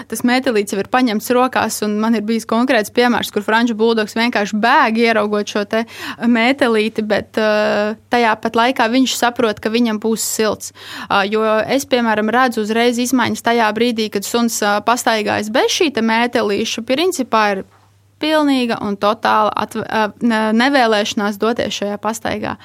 tas 0.08 0.24
metālīts 0.24 0.72
jau 0.72 0.80
ir 0.80 0.88
paņemts 0.92 1.28
rokās, 1.36 1.82
un 1.84 1.98
man 2.00 2.16
ir 2.16 2.24
bijis 2.28 2.48
konkrēts 2.48 2.92
piemērs, 2.96 3.32
kur 3.34 3.44
franču 3.44 3.76
buldogs 3.78 4.16
vienkārši 4.16 4.56
bēg 4.62 5.02
ieraugot 5.04 5.52
šo 5.52 5.66
te 5.68 5.84
metālīti, 6.24 7.04
bet 7.08 7.36
tajā 7.36 8.32
pat 8.40 8.58
laikā 8.58 8.88
viņš 8.92 9.18
saprot, 9.20 9.60
ka 9.60 9.72
viņam 9.74 10.00
būs 10.00 10.24
silts. 10.24 10.72
Jo 11.28 11.44
es, 11.68 11.84
piemēram, 11.88 12.32
redzu 12.32 12.64
uzreiz 12.64 13.00
izmaiņas 13.04 13.44
tajā 13.44 13.68
brīdī, 13.76 14.08
kad 14.16 14.24
suns 14.24 14.60
pastaigājas 14.88 15.52
bez 15.52 15.76
šī 15.76 15.90
metālīša, 16.38 16.86
principā 16.86 17.50
ir 17.56 17.66
pilnīga 18.18 18.80
un 18.82 18.96
totāla 18.98 19.52
atv, 19.54 19.84
nevēlēšanās 20.58 21.38
doties 21.38 21.76
šajā 21.78 21.98
pastaigā. 22.02 22.56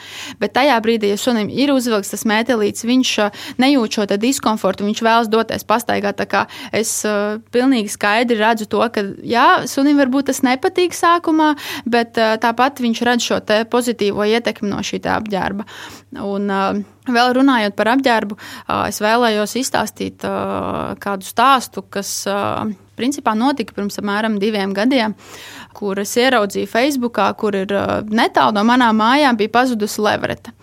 Bet 0.41 0.55
tajā 0.57 0.79
brīdī, 0.81 1.11
ja 1.13 1.17
sunim 1.21 1.49
ir 1.49 1.69
uzvilkts 1.73 2.09
tas 2.13 2.25
mētelīts, 2.25 2.85
viņš 2.89 3.11
nejūt 3.61 3.97
šo 3.99 4.07
diskomfortu, 4.17 4.87
viņš 4.87 5.03
vēlas 5.05 5.29
doties 5.29 5.65
pastaigā. 5.69 6.13
Es 6.73 7.03
uh, 7.05 7.37
pilnīgi 7.53 7.91
skaidri 7.93 8.39
redzu 8.39 8.65
to, 8.65 8.81
ka 8.93 9.03
jā, 9.21 9.67
sunim 9.69 9.99
varbūt 10.01 10.31
tas 10.31 10.41
nepatīk 10.45 10.97
sākumā, 10.97 11.53
bet 11.85 12.17
uh, 12.17 12.33
tāpat 12.41 12.81
viņš 12.81 13.03
redz 13.05 13.29
šo 13.29 13.39
pozitīvo 13.69 14.25
ietekmi 14.25 14.71
no 14.71 14.81
šī 14.81 15.03
apģērba. 15.05 15.69
Un, 16.23 16.49
uh, 16.49 16.81
Vēl 17.03 17.33
runājot 17.35 17.73
par 17.75 17.89
apģērbu, 17.97 18.37
es 18.87 19.01
vēlējos 19.03 19.57
izstāstīt 19.59 20.23
kādu 20.23 21.27
stāstu, 21.27 21.83
kas 21.91 22.13
principā 22.99 23.35
notika 23.37 23.75
pirms 23.75 23.99
apmēram 24.01 24.39
diviem 24.41 24.73
gadiem, 24.75 25.15
kur 25.77 25.99
es 26.01 26.15
ieraudzīju 26.19 26.69
Facebookā, 26.69 27.29
kur 27.39 27.57
ir 27.57 27.73
uh, 27.73 28.01
netālu 28.07 28.57
no 28.57 28.65
manām 28.67 28.99
mājām, 29.01 29.37
bija 29.39 29.53
pazudusi 29.59 30.03
levrete. 30.03 30.53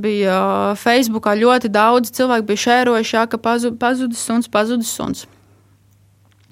Bija 0.00 0.36
uh, 0.36 0.78
Facebookā 0.80 1.34
ļoti 1.38 1.70
daudz 1.72 2.12
cilvēku 2.16 2.48
bija 2.52 2.64
šērojuši, 2.68 3.26
ka 3.32 3.42
pazudis 3.42 4.24
suns, 4.24 4.48
pazudis 4.50 4.92
suns. 4.94 5.26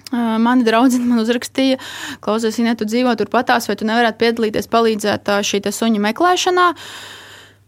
Uh, 0.09 0.39
mani 0.41 0.65
draugi 0.65 0.97
man 1.03 1.21
uzrakstīja, 1.21 1.77
klausies, 2.25 2.57
ja 2.57 2.73
tu 2.73 2.87
dzīvo 2.89 3.13
turpatās, 3.19 3.67
vai 3.69 3.77
tu 3.77 3.85
nevarētu 3.85 4.17
piedalīties, 4.23 4.69
palīdzēt 4.71 5.29
šī 5.45 5.61
suņa 5.69 6.01
meklēšanā. 6.07 6.69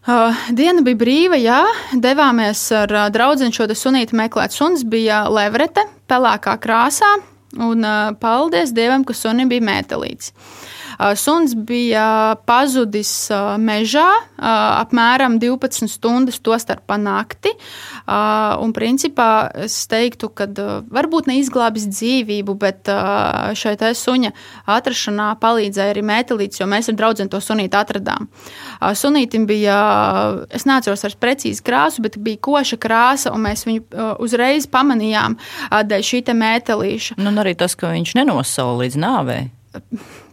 Uh, 0.01 0.39
diena 0.57 0.81
bija 0.81 0.97
brīva, 0.97 1.37
jā, 1.37 1.59
devāmies 1.93 2.63
ar 2.73 2.89
uh, 2.89 3.09
draugu 3.13 3.51
šo 3.53 3.67
sunīti 3.77 4.17
meklēt. 4.17 4.55
Suns 4.57 4.81
bija 4.81 5.27
levrete, 5.29 5.85
pelēkā 6.09 6.55
krāsā, 6.63 7.11
Un 7.59 7.83
paldies 8.21 8.71
Dievam, 8.75 9.03
ka 9.03 9.15
sunim 9.17 9.49
bija 9.51 9.65
mētelīts. 9.67 10.31
Suns 11.17 11.53
bija 11.55 12.35
pazudis 12.45 13.11
mežā 13.61 14.07
apmēram 14.41 15.37
12 15.41 15.89
stundas, 15.89 16.39
tostarp 16.43 16.83
pa 16.89 16.97
nakti. 17.01 17.53
Un 18.61 18.73
principā 18.75 19.49
es 19.65 19.75
teiktu, 19.89 20.29
ka 20.33 20.47
varbūt 20.91 21.29
neizglābis 21.29 21.87
dzīvību, 21.91 22.55
bet 22.61 22.89
šai 23.57 23.75
te 23.81 23.91
suņa 23.97 24.33
atrašanā 24.71 25.29
palīdzēja 25.41 25.95
arī 25.95 26.05
mētelīts, 26.05 26.61
jo 26.61 26.67
mēs 26.69 26.91
ar 26.91 26.99
draugiem 26.99 27.31
to 27.31 27.41
sunīti 27.43 27.77
atradām. 27.77 28.29
Sunītim 28.81 29.47
bija, 29.49 29.77
es 30.53 30.67
neatceros 30.69 31.05
ar 31.07 31.17
precīzi 31.21 31.65
krāsu, 31.65 32.05
bet 32.05 32.19
bija 32.21 32.41
koša 32.41 32.77
krāsa, 32.81 33.33
un 33.33 33.45
mēs 33.47 33.65
viņu 33.69 34.17
uzreiz 34.21 34.69
pamanījām 34.71 35.37
dēļ 35.71 36.05
šī 36.11 36.23
mētelīša. 36.31 37.17
Nu, 37.21 37.31
un 37.33 37.41
arī 37.41 37.55
tas, 37.57 37.75
ka 37.75 37.93
viņš 37.93 38.15
nenosauca 38.21 38.83
līdz 38.83 39.01
nāvei. 39.01 39.41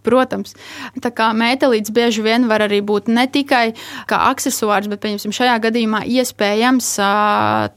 Protams, 0.07 0.55
tā 1.05 1.13
kā 1.15 1.29
metālīts 1.37 1.93
bieži 1.95 2.25
vien 2.25 2.49
var 2.51 2.65
arī 2.67 2.81
būt 2.83 3.11
ne 3.13 3.27
tikai 3.31 3.75
kā 4.11 4.19
accessors, 4.33 4.89
bet 4.91 5.07
šajā 5.07 5.59
gadījumā 5.69 6.03
iespējams 6.09 6.91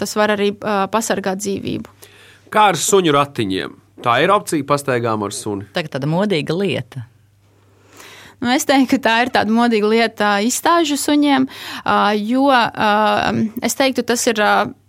tas 0.02 0.18
var 0.18 0.34
arī 0.38 0.54
pasargāt 0.58 1.44
dzīvību. 1.44 1.98
Kā 2.52 2.72
ar 2.72 2.80
suņu 2.80 3.14
ratiņiem? 3.16 3.78
Tā 4.02 4.18
ir 4.24 4.34
opcija 4.34 4.66
pastaigām 4.66 5.22
ar 5.28 5.34
suni. 5.36 5.68
Tā 5.76 5.86
ir 5.86 5.92
tāda 5.94 6.10
modīga 6.10 6.56
lieta. 6.58 7.06
Nu, 8.42 8.50
es 8.50 8.66
teiktu, 8.66 8.96
ka 8.96 8.98
tā 9.06 9.16
ir 9.22 9.30
tāda 9.36 9.54
modīga 9.54 9.90
lieta 9.92 10.30
izstāžu 10.42 10.98
suņiem, 10.98 11.46
jo 12.26 12.48
es 13.62 13.78
teiktu, 13.78 14.02
tas 14.08 14.26
ir 14.32 14.42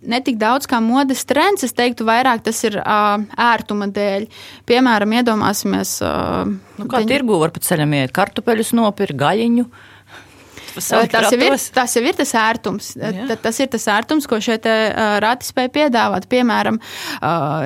ne 0.09 0.21
tik 0.25 0.39
daudz 0.41 0.65
kā 0.71 0.81
modes 0.81 1.27
trends, 1.29 1.67
es 1.67 1.77
teiktu, 1.77 2.07
vairāk 2.09 2.41
tas 2.47 2.63
ir 2.65 2.79
ērtuma 2.81 3.91
dēļ. 3.93 4.25
Piemēram, 4.69 5.13
iedomāsimies, 5.21 5.99
nu, 6.01 6.87
kā 6.89 7.03
viņi... 7.03 7.13
tirgu 7.13 7.41
var 7.43 7.53
pa 7.53 7.61
ceļam 7.63 7.93
iet 8.01 8.15
kartupeļus 8.17 8.73
nopirkt, 8.79 9.21
gaļiņu. 9.21 9.67
Tas 10.73 10.87
jau, 10.89 11.03
ir, 11.05 11.59
tas 11.77 11.93
jau 11.99 12.01
ir 12.01 12.15
tas 12.17 12.31
ērtums. 12.41 12.87
Jā. 12.97 13.35
Tas 13.45 13.59
ir 13.61 13.69
tas 13.69 13.85
ērtums, 13.93 14.25
ko 14.25 14.39
šeit 14.41 14.65
rati 15.21 15.45
spēja 15.45 15.69
piedāvāt. 15.75 16.25
Piemēram, 16.33 16.79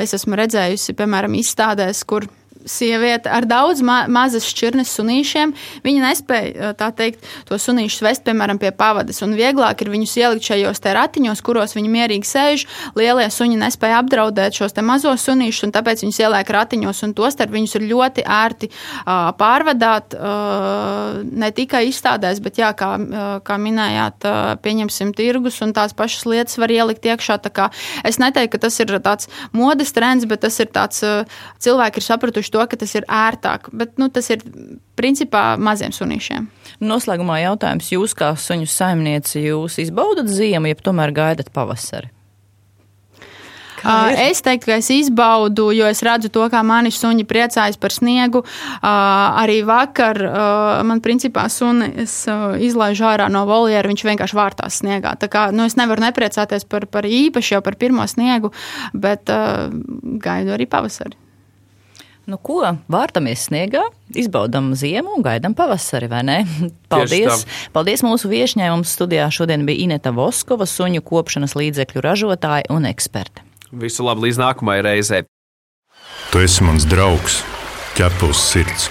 es 0.03 0.17
esmu 0.19 0.35
redzējusi, 0.41 0.97
piemēram, 0.99 1.37
izstādēs, 1.39 2.03
kur 2.03 2.27
sieviete 2.67 3.31
ar 3.33 3.47
daudz 3.49 3.83
ma 3.87 4.03
mazas 4.11 4.47
šķirnes 4.51 4.91
sunīšiem. 4.99 5.55
Viņa 5.87 6.03
nespēja 6.03 6.73
teikt, 6.77 7.25
to 7.49 7.59
sunīšu 7.61 8.05
vest, 8.07 8.25
piemēram, 8.27 8.59
pie 8.61 8.73
pavadas. 8.75 9.23
Un 9.25 9.37
vieglāk 9.39 9.83
ir 9.83 9.93
viņus 9.95 10.17
ielikt 10.21 10.51
šajos 10.51 10.83
ratiņos, 10.97 11.43
kuros 11.47 11.77
viņi 11.77 11.93
mierīgi 11.93 12.29
sēž. 12.29 12.67
Lielie 12.99 13.29
suņi 13.33 13.61
nespēja 13.61 14.03
apdraudēt 14.03 14.59
šos 14.59 14.77
mazos 14.87 15.25
sunīšus, 15.27 15.69
un 15.69 15.75
tāpēc 15.77 16.05
viņus 16.05 16.21
ieliek 16.27 16.53
ratiņos. 16.59 17.05
Tostarp 17.17 17.55
viņus 17.55 17.77
ir 17.79 17.87
ļoti 17.91 18.25
ērti 18.27 18.69
uh, 18.69 19.31
pārvadāt 19.39 20.17
uh, 20.19 21.23
ne 21.23 21.51
tikai 21.55 21.87
izstādēs, 21.91 22.43
bet, 22.45 22.61
jā, 22.61 22.73
kā, 22.77 22.91
uh, 22.99 23.25
kā 23.47 23.57
minējāt, 23.63 24.27
uh, 24.27 24.53
pieņemsim 24.63 25.15
tirgus 25.17 25.61
un 25.65 25.73
tās 25.77 25.95
pašas 25.97 26.27
lietas 26.29 26.59
var 26.61 26.73
ielikt 26.73 27.07
iekšā. 27.07 27.39
Es 28.07 28.19
neteiktu, 28.21 28.57
ka 28.57 28.67
tas 28.67 28.77
ir 28.83 28.93
tāds 29.05 29.31
modes 29.57 29.93
trends, 29.97 30.27
bet 30.29 30.43
tas 30.45 30.57
ir 30.63 30.71
tāds 30.73 31.03
uh, 31.07 31.25
cilvēki 31.63 32.01
ir 32.01 32.07
sapratuši 32.07 32.56
to, 32.57 32.65
ka 32.67 32.81
tas 32.81 32.97
ir 32.97 33.07
ērtāk, 33.07 33.71
bet 33.77 34.01
nu, 34.01 34.09
tas 34.09 34.33
ir 34.33 34.43
principā 34.97 35.45
maziem 35.61 35.95
sunīšiem. 35.95 36.51
Noslēgumā 36.81 37.43
jautājums, 37.45 37.93
jūs 37.93 38.17
kā 38.17 38.33
suņu 38.41 38.69
saimnieci, 38.73 39.45
jūs 39.45 39.79
izbaudat 39.87 40.33
ziemu, 40.33 40.73
ja 40.73 40.85
tomēr 40.89 41.15
gaidat 41.17 41.53
pavasari? 41.55 42.11
Es 44.19 44.41
teiktu, 44.43 44.67
ka 44.67 44.79
es 44.81 44.89
izbaudu, 44.91 45.69
jo 45.77 45.87
es 45.87 46.01
redzu 46.03 46.31
to, 46.33 46.43
kā 46.51 46.63
mani 46.67 46.91
suņi 46.91 47.27
priecājas 47.29 47.77
par 47.79 47.95
sniegu. 47.95 48.41
Arī 48.83 49.61
vakar 49.69 50.19
man 50.89 51.03
principā 51.05 51.45
sunis 51.53 52.17
izlaiž 52.67 53.05
ārā 53.07 53.29
no 53.31 53.45
voljera, 53.47 53.87
viņš 53.87 54.07
vienkārši 54.09 54.39
vārtās 54.39 54.81
sniegā. 54.81 55.15
Tā 55.21 55.29
kā 55.31 55.45
nu, 55.55 55.69
es 55.69 55.79
nevaru 55.79 56.03
nepriecāties 56.03 56.67
par, 56.67 56.89
par 56.91 57.07
īpaši 57.07 57.55
jau 57.55 57.63
par 57.63 57.79
pirmo 57.79 58.09
sniegu, 58.11 58.51
bet 58.97 59.31
gaidu 59.31 60.57
arī 60.57 60.67
pavasari. 60.67 61.15
Nu, 62.27 62.41
ko 62.43 62.59
vārtamies 62.91 63.45
sniegā, 63.47 63.85
izbaudām 64.19 64.73
ziemu 64.75 65.15
un 65.15 65.23
gaidām 65.23 65.55
pavasari, 65.55 66.09
vai 66.11 66.25
ne? 66.27 66.39
Paldies! 66.93 67.47
Paldies 67.75 68.03
mūsu 68.03 68.31
viesņai. 68.33 68.73
Mums 68.75 68.97
studijā 68.99 69.29
šodien 69.31 69.63
bija 69.69 69.87
Ineta 69.87 70.11
Voskova, 70.15 70.67
suņu 70.67 71.05
kopšanas 71.07 71.55
līdzekļu 71.59 72.03
ražotāja 72.03 72.67
un 72.75 72.91
eksperte. 72.91 73.47
Visu 73.71 74.07
labu 74.07 74.27
līdz 74.27 74.43
nākamajai 74.43 74.87
reizei! 74.91 75.25
Tu 76.33 76.43
esi 76.43 76.67
mans 76.67 76.87
draugs, 76.91 77.45
ķepus 77.95 78.47
sirds! 78.51 78.91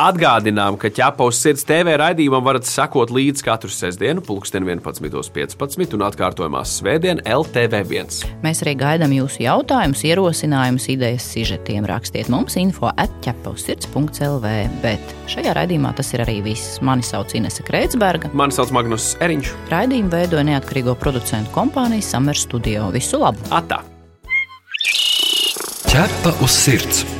Atgādinām, 0.00 0.78
ka 0.80 0.88
ķepaus 0.88 1.36
sirds 1.42 1.66
TV 1.68 1.92
raidījumam 2.00 2.44
varat 2.46 2.64
sekot 2.64 3.10
līdz 3.12 3.42
katru 3.44 3.68
sestdienu, 3.72 4.22
pulksten 4.24 4.64
11.15 4.64 5.96
un 5.98 6.04
atkārtojumās 6.06 6.72
svētdien 6.78 7.20
LTV1. 7.28 8.22
Mēs 8.40 8.62
arī 8.64 8.74
gaidām 8.80 9.12
jūsu 9.12 9.44
jautājumus, 9.44 10.06
ierosinājumus, 10.08 10.88
idejas, 10.94 11.28
sižetiem. 11.34 11.84
Rakstiet 11.90 12.32
mums 12.32 12.56
info 12.56 12.88
atķepausirds.lv, 12.94 14.54
bet 14.80 15.14
šajā 15.34 15.54
raidījumā 15.60 15.92
tas 16.00 16.14
ir 16.16 16.24
arī 16.24 16.38
viss. 16.48 16.80
Mani 16.80 17.04
sauc 17.04 17.36
Inese 17.36 17.66
Kreitsberga. 17.68 18.32
Mani 18.32 18.56
sauc 18.56 18.72
Magnus 18.72 19.12
Eriņš. 19.20 19.52
Raidījumu 19.74 20.16
veidoja 20.16 20.48
neatkarīgo 20.54 20.96
producentu 20.96 21.52
kompānija 21.52 22.08
Summer 22.08 22.40
Studio. 22.48 22.88
Visu 22.96 23.20
labu! 23.20 23.50
Atā! 23.52 23.84
Ķepa 25.90 26.38
uz 26.40 26.62
sirds! 26.64 27.19